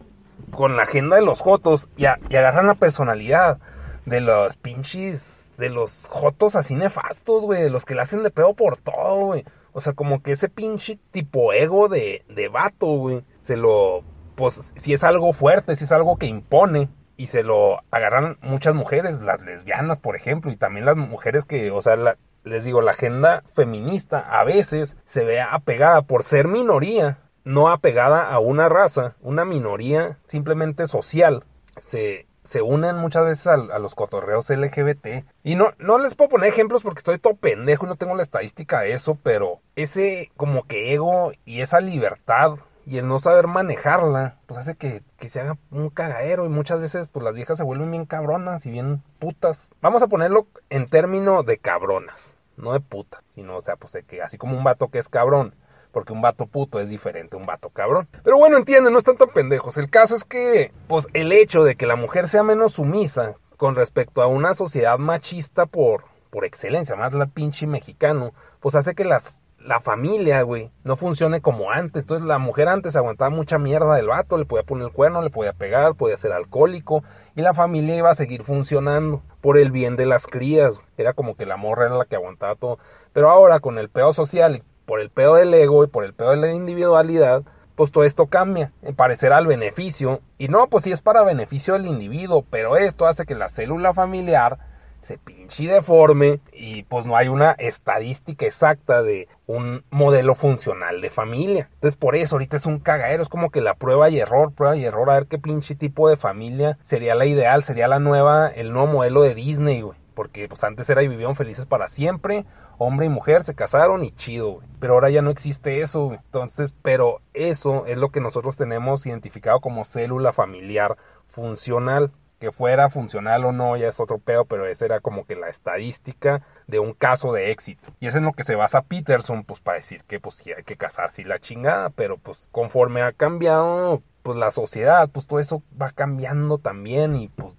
con 0.52 0.78
la 0.78 0.84
agenda 0.84 1.16
de 1.16 1.24
los 1.24 1.42
jotos 1.42 1.90
y, 1.98 2.06
agarran 2.06 2.68
la 2.68 2.76
personalidad 2.76 3.60
de 4.06 4.22
los 4.22 4.58
pinches, 4.58 5.46
de 5.58 5.70
los 5.70 6.08
jotos 6.10 6.56
así 6.56 6.76
nefastos, 6.76 7.44
güey, 7.44 7.70
los 7.70 7.86
que 7.86 7.96
le 7.96 8.02
hacen 8.02 8.24
de 8.24 8.32
pedo 8.32 8.54
por 8.54 8.78
todo, 8.78 9.26
güey. 9.26 9.46
O 9.74 9.82
sea, 9.82 9.94
como 9.94 10.22
que 10.22 10.34
ese 10.34 10.50
pinche 10.50 11.00
tipo 11.12 11.54
ego 11.54 11.88
de, 11.88 12.24
de 12.30 12.50
vato, 12.50 12.88
güey, 12.88 13.24
se 13.38 13.56
lo, 13.58 14.04
pues, 14.36 14.74
si 14.76 14.94
es 14.94 15.04
algo 15.04 15.34
fuerte, 15.34 15.76
si 15.76 15.86
es 15.86 15.92
algo 15.92 16.18
que 16.18 16.26
impone, 16.26 16.90
y 17.22 17.28
se 17.28 17.44
lo 17.44 17.82
agarran 17.92 18.38
muchas 18.42 18.74
mujeres, 18.74 19.22
las 19.22 19.40
lesbianas, 19.42 20.00
por 20.00 20.16
ejemplo, 20.16 20.52
y 20.52 20.58
también 20.58 20.88
las 20.88 20.98
mujeres 20.98 21.46
que, 21.46 21.70
o 21.70 21.80
sea, 21.80 21.96
les 22.44 22.64
digo, 22.64 22.82
la 22.82 22.92
agenda 22.92 23.44
feminista 23.54 24.20
a 24.20 24.44
veces 24.44 24.98
se 25.06 25.24
ve 25.24 25.40
apegada 25.40 26.02
por 26.02 26.24
ser 26.24 26.48
minoría, 26.48 27.20
no 27.44 27.70
apegada 27.70 28.32
a 28.32 28.40
una 28.40 28.70
raza, 28.70 29.16
una 29.22 29.46
minoría 29.46 30.18
simplemente 30.28 30.88
social. 30.88 31.44
Se, 31.82 32.28
se 32.44 32.62
unen 32.62 32.98
muchas 32.98 33.26
veces 33.26 33.48
a, 33.48 33.58
los 33.58 33.96
cotorreos 33.96 34.50
LGBT. 34.50 35.26
Y 35.44 35.56
no, 35.56 35.72
no 35.80 35.98
les 35.98 36.16
puedo 36.16 36.30
poner 36.30 36.50
ejemplos 36.50 36.84
porque 36.84 37.00
estoy 37.00 37.20
todo 37.20 37.36
pendejo 37.36 37.86
y 37.86 37.90
no 37.90 37.96
tengo 37.96 38.16
la 38.16 38.24
estadística 38.24 38.82
de 38.82 38.94
eso, 38.94 39.18
pero 39.22 39.60
ese 39.76 40.32
como 40.38 40.64
que 40.64 40.94
ego 40.94 41.32
y 41.46 41.62
esa 41.62 41.80
libertad 41.80 42.56
y 42.86 42.98
el 42.98 43.08
no 43.08 43.20
saber 43.20 43.48
manejarla, 43.48 44.38
pues 44.48 44.58
hace 44.60 44.76
que, 44.76 45.04
que, 45.18 45.30
se 45.30 45.40
haga 45.40 45.58
un 45.70 45.90
cagadero 45.90 46.46
y 46.46 46.50
muchas 46.50 46.82
veces 46.82 47.08
pues 47.08 47.24
las 47.24 47.36
viejas 47.36 47.58
se 47.58 47.64
vuelven 47.64 47.92
bien 47.92 48.06
cabronas 48.06 48.66
y 48.66 48.72
bien 48.72 49.04
putas. 49.20 49.72
Vamos 49.82 50.02
a 50.02 50.08
ponerlo 50.08 50.48
en 50.70 50.90
términos 50.90 51.46
de 51.46 51.60
cabronas, 51.60 52.36
no 52.58 52.74
de 52.74 52.80
putas, 52.80 53.22
sino 53.36 53.56
o 53.56 53.62
sea, 53.62 53.76
pues 53.76 53.98
que 54.08 54.22
así 54.22 54.38
como 54.38 54.58
un 54.58 54.64
vato 54.64 54.90
que 54.90 54.98
es 54.98 55.10
cabrón, 55.10 55.56
porque 55.92 56.14
un 56.14 56.22
vato 56.22 56.46
puto 56.46 56.80
es 56.80 56.90
diferente 56.90 57.36
a 57.36 57.40
un 57.40 57.46
vato 57.46 57.70
cabrón. 57.70 58.08
Pero 58.24 58.38
bueno, 58.38 58.58
entienden, 58.58 58.94
no 58.94 59.00
están 59.00 59.18
tan 59.18 59.30
pendejos. 59.30 59.78
El 59.78 59.90
caso 59.90 60.16
es 60.16 60.24
que 60.24 60.72
pues 60.88 61.08
el 61.14 61.32
hecho 61.32 61.64
de 61.64 61.76
que 61.76 61.86
la 61.86 61.96
mujer 61.96 62.28
sea 62.28 62.44
menos 62.44 62.74
sumisa 62.74 63.36
con 63.58 63.76
respecto 63.76 64.22
a 64.22 64.28
una 64.28 64.54
sociedad 64.54 64.98
machista 64.98 65.66
por 65.66 66.06
por 66.32 66.46
excelencia, 66.46 66.96
más 66.96 67.14
la 67.14 67.28
pinche 67.28 67.68
mexicano, 67.68 68.34
pues 68.62 68.76
hace 68.76 68.96
que 68.96 69.04
las 69.04 69.42
la 69.66 69.80
familia, 69.80 70.42
güey, 70.42 70.72
no 70.84 70.96
funcione 70.96 71.42
como 71.42 71.72
antes. 71.72 72.04
Entonces 72.04 72.26
la 72.26 72.40
mujer 72.40 72.68
antes 72.68 72.96
aguantaba 72.96 73.30
mucha 73.30 73.60
mierda 73.60 73.96
del 73.96 74.08
vato, 74.08 74.38
le 74.38 74.46
podía 74.46 74.64
poner 74.64 74.88
el 74.88 74.94
cuerno, 74.94 75.22
le 75.22 75.30
podía 75.30 75.54
pegar, 75.54 75.96
podía 75.96 76.18
ser 76.18 76.32
alcohólico 76.32 77.04
y 77.36 77.42
la 77.42 77.54
familia 77.54 77.96
iba 77.96 78.10
a 78.10 78.16
seguir 78.16 78.44
funcionando 78.44 79.22
por 79.40 79.58
el 79.58 79.72
bien 79.72 79.96
de 79.98 80.06
las 80.06 80.26
crías. 80.26 80.80
Era 80.98 81.14
como 81.14 81.36
que 81.36 81.46
la 81.46 81.58
morra 81.58 81.86
era 81.86 81.96
la 81.96 82.06
que 82.06 82.16
aguantaba 82.16 82.56
todo. 82.56 82.80
Pero 83.14 83.30
ahora 83.30 83.60
con 83.60 83.78
el 83.78 83.90
pedo 83.90 84.14
social 84.14 84.64
por 84.92 85.00
el 85.00 85.10
pedo 85.10 85.36
del 85.36 85.54
ego 85.54 85.86
y 85.86 85.88
por 85.88 86.04
el 86.04 86.14
pedo 86.14 86.32
de 86.32 86.36
la 86.36 86.52
individualidad, 86.52 87.44
pues 87.76 87.94
todo 87.94 88.04
esto 88.04 88.26
cambia, 88.26 88.74
en 88.82 88.94
parecer 88.94 89.32
al 89.32 89.48
beneficio. 89.48 90.20
Y 90.38 90.50
no, 90.50 90.68
pues 90.68 90.84
sí 90.84 90.92
es 90.92 91.02
para 91.02 91.24
beneficio 91.24 91.76
del 91.76 91.88
individuo, 91.88 92.44
pero 92.50 92.76
esto 92.76 93.08
hace 93.08 93.26
que 93.26 93.34
la 93.34 93.48
célula 93.48 93.94
familiar 93.94 94.58
se 95.02 95.18
pinche 95.18 95.64
deforme 95.64 96.42
y 96.52 96.84
pues 96.84 97.06
no 97.06 97.16
hay 97.16 97.30
una 97.30 97.52
estadística 97.52 98.46
exacta 98.46 99.02
de 99.02 99.30
un 99.48 99.86
modelo 99.92 100.36
funcional 100.36 101.00
de 101.00 101.10
familia. 101.10 101.70
Entonces 101.76 101.98
por 101.98 102.18
eso 102.18 102.36
ahorita 102.36 102.58
es 102.58 102.66
un 102.66 102.80
cagadero, 102.80 103.24
es 103.24 103.30
como 103.30 103.50
que 103.50 103.62
la 103.62 103.76
prueba 103.76 104.10
y 104.10 104.20
error, 104.20 104.52
prueba 104.52 104.76
y 104.76 104.84
error, 104.84 105.10
a 105.10 105.14
ver 105.14 105.28
qué 105.28 105.40
pinche 105.40 105.74
tipo 105.74 106.10
de 106.10 106.18
familia 106.18 106.80
sería 106.84 107.16
la 107.16 107.26
ideal, 107.26 107.64
sería 107.64 107.88
la 107.88 108.00
nueva, 108.00 108.50
el 108.50 108.74
nuevo 108.74 108.88
modelo 108.88 109.22
de 109.22 109.36
Disney, 109.36 109.80
güey. 109.80 110.01
Porque 110.14 110.48
pues 110.48 110.64
antes 110.64 110.90
era 110.90 111.04
y 111.04 111.08
vivieron 111.08 111.36
felices 111.36 111.66
para 111.66 111.88
siempre, 111.88 112.46
hombre 112.78 113.06
y 113.06 113.10
mujer 113.10 113.44
se 113.44 113.56
casaron 113.56 114.04
y 114.04 114.12
chido. 114.12 114.60
Pero 114.80 114.94
ahora 114.94 115.10
ya 115.10 115.22
no 115.22 115.30
existe 115.30 115.82
eso. 115.82 116.14
Entonces, 116.14 116.74
pero 116.82 117.22
eso 117.34 117.86
es 117.86 117.98
lo 117.98 118.10
que 118.10 118.22
nosotros 118.22 118.58
tenemos 118.58 119.06
identificado 119.06 119.60
como 119.62 119.84
célula 119.84 120.34
familiar 120.34 120.98
funcional 121.28 122.12
que 122.42 122.52
fuera 122.52 122.90
funcional 122.90 123.46
o 123.46 123.52
no, 123.52 123.78
ya 123.78 123.88
es 123.88 124.00
otro 124.00 124.18
pedo, 124.18 124.46
pero 124.46 124.66
esa 124.66 124.84
era 124.84 125.00
como 125.00 125.28
que 125.28 125.36
la 125.36 125.48
estadística 125.48 126.42
de 126.66 126.80
un 126.80 126.94
caso 126.94 127.32
de 127.32 127.52
éxito. 127.52 127.88
Y 128.00 128.08
es 128.08 128.16
en 128.16 128.24
lo 128.24 128.34
que 128.34 128.44
se 128.44 128.56
basa 128.56 128.82
Peterson, 128.82 129.44
pues 129.44 129.60
para 129.60 129.78
decir 129.78 130.04
que 130.06 130.20
pues 130.20 130.36
sí 130.36 130.52
hay 130.52 130.64
que 130.64 130.76
casarse 130.76 131.22
y 131.22 131.26
la 131.26 131.38
chingada, 131.38 131.92
pero 131.92 132.18
pues 132.18 132.50
conforme 132.52 133.04
ha 133.04 133.12
cambiado 133.12 134.02
pues 134.24 134.38
la 134.38 134.52
sociedad, 134.52 135.10
pues 135.10 135.26
todo 135.26 135.40
eso 135.40 135.64
va 135.80 135.90
cambiando 135.90 136.58
también 136.58 137.16
y 137.16 137.28
pues 137.30 137.54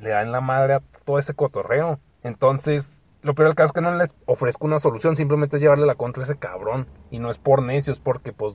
le 0.00 0.10
dan 0.10 0.32
la 0.32 0.40
madre 0.40 0.74
a 0.74 0.82
todo 1.04 1.18
ese 1.18 1.34
cotorreo. 1.34 1.98
Entonces, 2.22 2.92
lo 3.22 3.34
peor 3.34 3.48
del 3.48 3.56
caso 3.56 3.66
es 3.66 3.72
que 3.72 3.80
no 3.80 3.94
les 3.94 4.14
ofrezco 4.26 4.66
una 4.66 4.78
solución, 4.78 5.16
simplemente 5.16 5.56
es 5.56 5.62
llevarle 5.62 5.86
la 5.86 5.94
contra 5.94 6.22
a 6.22 6.24
ese 6.24 6.36
cabrón. 6.36 6.86
Y 7.10 7.18
no 7.18 7.30
es 7.30 7.38
por 7.38 7.62
necios, 7.62 8.00
porque 8.00 8.32
pues 8.32 8.54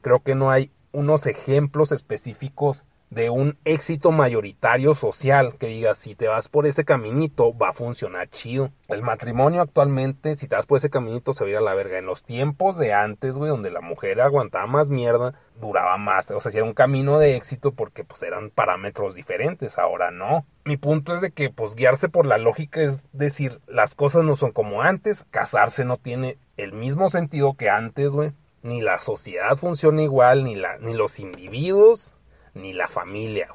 creo 0.00 0.20
que 0.20 0.34
no 0.34 0.50
hay 0.50 0.70
unos 0.92 1.26
ejemplos 1.26 1.92
específicos 1.92 2.84
de 3.14 3.30
un 3.30 3.56
éxito 3.64 4.10
mayoritario 4.10 4.94
social 4.94 5.56
que 5.56 5.68
diga 5.68 5.94
si 5.94 6.16
te 6.16 6.26
vas 6.26 6.48
por 6.48 6.66
ese 6.66 6.84
caminito 6.84 7.56
va 7.56 7.68
a 7.68 7.72
funcionar 7.72 8.28
chido. 8.28 8.70
El 8.88 9.02
matrimonio 9.02 9.62
actualmente, 9.62 10.34
si 10.34 10.48
te 10.48 10.56
vas 10.56 10.66
por 10.66 10.78
ese 10.78 10.90
caminito, 10.90 11.32
se 11.32 11.44
va 11.44 11.48
a 11.48 11.50
ir 11.52 11.56
a 11.58 11.60
la 11.60 11.74
verga. 11.74 11.98
En 11.98 12.06
los 12.06 12.24
tiempos 12.24 12.76
de 12.76 12.92
antes, 12.92 13.36
güey, 13.36 13.50
donde 13.50 13.70
la 13.70 13.80
mujer 13.80 14.20
aguantaba 14.20 14.66
más 14.66 14.90
mierda, 14.90 15.34
duraba 15.60 15.96
más. 15.96 16.30
O 16.32 16.40
sea, 16.40 16.50
si 16.50 16.58
era 16.58 16.66
un 16.66 16.74
camino 16.74 17.18
de 17.18 17.36
éxito 17.36 17.72
porque 17.72 18.02
pues 18.02 18.22
eran 18.24 18.50
parámetros 18.50 19.14
diferentes, 19.14 19.78
ahora 19.78 20.10
no. 20.10 20.44
Mi 20.64 20.76
punto 20.76 21.14
es 21.14 21.20
de 21.20 21.30
que 21.30 21.50
pues 21.50 21.76
guiarse 21.76 22.08
por 22.08 22.26
la 22.26 22.38
lógica 22.38 22.82
es 22.82 23.04
decir, 23.12 23.60
las 23.68 23.94
cosas 23.94 24.24
no 24.24 24.34
son 24.34 24.50
como 24.50 24.82
antes, 24.82 25.24
casarse 25.30 25.84
no 25.84 25.98
tiene 25.98 26.36
el 26.56 26.72
mismo 26.72 27.08
sentido 27.08 27.54
que 27.54 27.70
antes, 27.70 28.12
güey. 28.12 28.32
Ni 28.62 28.80
la 28.80 28.98
sociedad 28.98 29.56
funciona 29.56 30.02
igual, 30.02 30.42
ni, 30.42 30.54
la, 30.54 30.78
ni 30.78 30.94
los 30.94 31.20
individuos 31.20 32.14
ni 32.54 32.72
la 32.72 32.88
familia. 32.88 33.48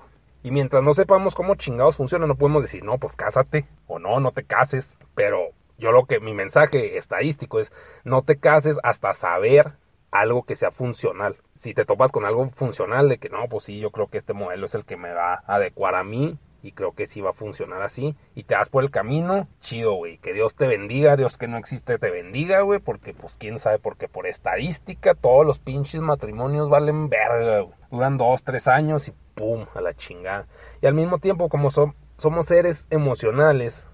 Y 0.43 0.51
mientras 0.51 0.83
no 0.83 0.93
sepamos 0.93 1.35
cómo 1.35 1.55
chingados 1.55 1.97
funciona, 1.97 2.25
no 2.25 2.35
podemos 2.35 2.61
decir, 2.61 2.83
no, 2.83 2.97
pues 2.97 3.15
cásate, 3.15 3.65
o 3.87 3.99
no, 3.99 4.19
no 4.19 4.31
te 4.31 4.43
cases. 4.43 4.93
Pero 5.15 5.49
yo 5.77 5.91
lo 5.91 6.05
que 6.05 6.19
mi 6.19 6.33
mensaje 6.33 6.97
estadístico 6.97 7.59
es, 7.59 7.73
no 8.03 8.21
te 8.21 8.37
cases 8.37 8.77
hasta 8.83 9.13
saber 9.13 9.73
algo 10.11 10.43
que 10.43 10.55
sea 10.55 10.71
funcional. 10.71 11.37
Si 11.55 11.73
te 11.73 11.85
topas 11.85 12.11
con 12.11 12.25
algo 12.25 12.49
funcional 12.51 13.09
de 13.09 13.17
que 13.17 13.29
no, 13.29 13.47
pues 13.49 13.65
sí, 13.65 13.79
yo 13.79 13.91
creo 13.91 14.07
que 14.07 14.17
este 14.17 14.33
modelo 14.33 14.65
es 14.65 14.75
el 14.75 14.85
que 14.85 14.97
me 14.97 15.11
va 15.11 15.43
a 15.45 15.55
adecuar 15.55 15.95
a 15.95 16.03
mí, 16.03 16.37
y 16.61 16.71
creo 16.73 16.93
que 16.93 17.05
sí 17.05 17.21
va 17.21 17.31
a 17.31 17.33
funcionar 17.33 17.81
así. 17.81 18.15
Y 18.35 18.43
te 18.43 18.55
das 18.55 18.69
por 18.69 18.83
el 18.83 18.91
camino, 18.91 19.47
chido, 19.61 19.93
güey. 19.93 20.17
Que 20.17 20.33
Dios 20.33 20.55
te 20.55 20.67
bendiga, 20.67 21.15
Dios 21.15 21.37
que 21.37 21.47
no 21.47 21.57
existe 21.57 21.97
te 21.97 22.09
bendiga, 22.09 22.61
güey. 22.61 22.79
Porque 22.79 23.13
pues 23.13 23.37
quién 23.37 23.59
sabe, 23.59 23.79
porque 23.79 24.07
por 24.07 24.27
estadística 24.27 25.15
todos 25.15 25.45
los 25.45 25.59
pinches 25.59 26.01
matrimonios 26.01 26.69
valen 26.69 27.09
verga. 27.09 27.65
Duran 27.91 28.17
dos, 28.17 28.43
tres 28.43 28.67
años 28.67 29.07
y 29.07 29.13
pum, 29.35 29.65
a 29.73 29.81
la 29.81 29.93
chingada. 29.93 30.47
Y 30.81 30.87
al 30.87 30.93
mismo 30.93 31.19
tiempo, 31.19 31.49
como 31.49 31.69
somos 31.71 32.45
seres 32.45 32.85
emocionales, 32.89 33.87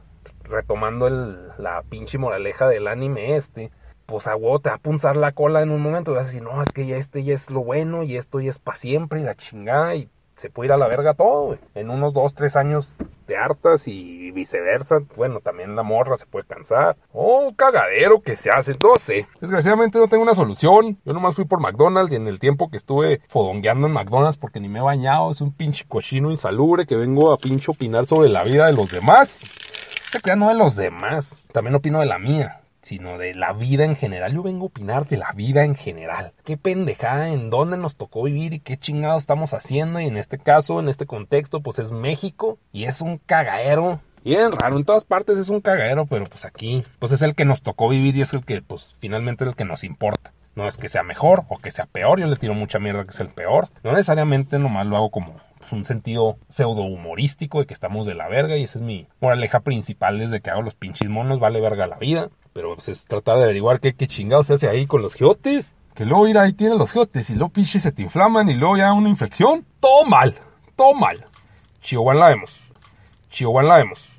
retomando 0.44 1.08
el, 1.08 1.50
la 1.58 1.84
pinche 1.84 2.18
moraleja 2.18 2.68
del 2.68 2.88
anime 2.88 3.36
este, 3.36 3.72
pues 4.06 4.28
a 4.28 4.36
huevo 4.36 4.60
te 4.60 4.70
va 4.70 4.76
a 4.76 4.80
punzar 4.80 5.18
la 5.18 5.32
cola 5.32 5.62
en 5.62 5.72
un 5.72 5.82
momento 5.82 6.12
y 6.12 6.16
vas 6.16 6.26
a 6.26 6.28
decir, 6.28 6.44
no, 6.44 6.62
es 6.62 6.72
que 6.72 6.86
ya 6.86 6.98
este 6.98 7.24
ya 7.24 7.34
es 7.34 7.50
lo 7.50 7.64
bueno 7.64 8.04
y 8.04 8.18
esto 8.18 8.40
ya 8.40 8.50
es 8.50 8.60
para 8.60 8.78
siempre 8.78 9.20
y 9.20 9.24
la 9.24 9.36
chingada 9.36 9.96
y 9.96 10.10
se 10.36 10.50
puede 10.50 10.68
ir 10.68 10.74
a 10.74 10.78
la 10.78 10.88
verga 10.88 11.14
todo, 11.14 11.46
güey. 11.48 11.60
En 11.76 11.90
unos 11.90 12.14
dos, 12.14 12.34
tres 12.34 12.56
años 12.56 12.90
te 13.26 13.38
hartas 13.38 13.88
y 13.88 14.32
viceversa. 14.32 15.00
Bueno, 15.16 15.40
también 15.40 15.76
la 15.76 15.84
morra 15.84 16.18
se 16.18 16.26
puede 16.26 16.46
cansar. 16.46 16.98
Oh, 17.14 17.54
cagadero 17.56 18.22
que 18.22 18.36
se 18.36 18.50
hace, 18.50 18.74
no 18.84 18.96
sé. 18.98 19.28
Desgraciadamente 19.40 19.98
no 19.98 20.08
tengo 20.08 20.24
una 20.24 20.36
solución. 20.36 20.98
Yo 21.06 21.14
nomás 21.14 21.36
fui 21.36 21.46
por 21.46 21.60
McDonald's 21.60 22.12
y 22.12 22.16
en 22.16 22.28
el 22.28 22.40
tiempo 22.40 22.70
que 22.70 22.78
estuve 22.78 23.22
fodongueando 23.28 23.88
en 23.88 23.94
McDonald's 23.94 24.38
porque 24.38 24.60
ni 24.60 24.70
me 24.70 24.80
he 24.80 24.84
bañado, 24.84 25.32
es 25.32 25.42
un 25.42 25.52
pinche 25.52 25.86
cochino 25.88 26.30
insalubre 26.30 26.86
que 26.86 26.96
vengo 26.96 27.32
a 27.32 27.38
pinche 27.38 27.72
opinar 27.72 28.06
sobre 28.06 28.30
la 28.30 28.44
vida 28.44 28.66
de 28.66 28.74
los 28.74 28.92
demás. 28.92 29.40
Se 30.12 30.36
no 30.36 30.48
de 30.48 30.56
los 30.56 30.76
demás, 30.76 31.44
también 31.52 31.76
opino 31.76 32.00
de 32.00 32.06
la 32.06 32.20
mía 32.20 32.62
sino 32.86 33.18
de 33.18 33.34
la 33.34 33.52
vida 33.52 33.84
en 33.84 33.96
general. 33.96 34.34
Yo 34.34 34.44
vengo 34.44 34.66
a 34.66 34.68
opinar 34.68 35.08
de 35.08 35.18
la 35.18 35.32
vida 35.32 35.64
en 35.64 35.74
general. 35.74 36.34
Qué 36.44 36.56
pendejada, 36.56 37.30
en 37.30 37.50
dónde 37.50 37.78
nos 37.78 37.98
tocó 37.98 38.22
vivir 38.22 38.54
y 38.54 38.60
qué 38.60 38.78
chingados 38.78 39.24
estamos 39.24 39.56
haciendo. 39.56 40.00
Y 40.00 40.06
en 40.06 40.18
este 40.18 40.38
caso, 40.38 40.80
en 40.80 40.88
este 40.88 41.08
contexto, 41.08 41.62
pues 41.62 41.80
es 41.80 41.92
México 41.92 42.60
y 42.72 42.84
es 42.84 43.02
un 43.02 43.18
cagadero. 43.18 44.02
Bien 44.24 44.52
raro, 44.52 44.78
en 44.78 44.86
todas 44.86 45.04
partes 45.04 45.40
es 45.40 45.50
un 45.50 45.62
cagadero, 45.62 46.06
pero 46.06 46.26
pues 46.26 46.46
aquí, 46.46 46.84
pues 47.00 47.12
es 47.12 47.24
el 47.24 47.34
que 47.34 47.44
nos 47.44 47.64
tocó 47.64 47.90
vivir 47.90 48.16
y 48.16 48.22
es 48.22 48.34
el 48.34 48.46
que, 48.46 48.62
pues 48.62 48.96
finalmente 49.00 49.44
es 49.44 49.50
el 49.50 49.56
que 49.56 49.66
nos 49.66 49.84
importa. 49.84 50.32
No 50.54 50.68
es 50.68 50.78
que 50.78 50.88
sea 50.88 51.02
mejor 51.02 51.44
o 51.50 51.58
que 51.58 51.72
sea 51.72 51.88
peor, 51.88 52.20
yo 52.20 52.28
le 52.28 52.36
tiro 52.36 52.54
mucha 52.54 52.78
mierda 52.78 53.04
que 53.04 53.10
es 53.10 53.20
el 53.20 53.30
peor. 53.30 53.68
No 53.84 53.92
necesariamente 53.92 54.60
nomás 54.60 54.86
lo 54.86 54.96
hago 54.96 55.10
como 55.10 55.42
pues, 55.58 55.72
un 55.74 55.86
sentido 55.86 56.38
pseudo 56.50 56.84
humorístico 56.84 57.60
de 57.60 57.66
que 57.66 57.74
estamos 57.74 58.06
de 58.06 58.14
la 58.14 58.28
verga 58.28 58.58
y 58.58 58.64
esa 58.64 58.78
es 58.78 58.86
mi 58.86 59.08
moraleja 59.22 59.62
principal 59.62 60.20
desde 60.20 60.40
que 60.40 60.52
hago 60.52 60.62
los 60.62 60.76
pinches 60.76 61.10
monos, 61.10 61.40
vale 61.40 61.60
verga 61.60 61.88
la 61.88 61.98
vida. 61.98 62.30
Pero 62.56 62.74
pues, 62.74 62.88
es 62.88 63.04
tratar 63.04 63.38
de 63.38 63.44
averiguar 63.44 63.82
qué, 63.82 63.94
qué 63.96 64.08
chingados 64.08 64.48
se 64.48 64.54
hace 64.54 64.70
ahí 64.70 64.88
con 64.88 65.02
los 65.02 65.14
geotes. 65.14 65.74
Que 65.94 66.06
luego 66.06 66.26
ir 66.30 66.38
ahí 66.38 66.54
tiene 66.54 66.78
los 66.78 66.90
geotes 66.90 67.30
y 67.30 67.34
luego 67.34 67.50
pinches 67.50 67.84
se 67.84 67.92
te 67.92 68.02
inflaman 68.02 68.50
y 68.50 68.54
luego 68.54 68.78
ya 68.78 68.94
una 68.94 69.10
infección. 69.10 69.66
Todo 69.82 70.06
mal, 70.06 70.34
todo 70.78 70.94
mal. 70.94 71.26
Chihuahua 71.82 72.14
la 72.14 72.30
vemos. 72.30 72.58
Chihuahua 73.30 73.64
la 73.64 73.78
vemos. 73.78 74.15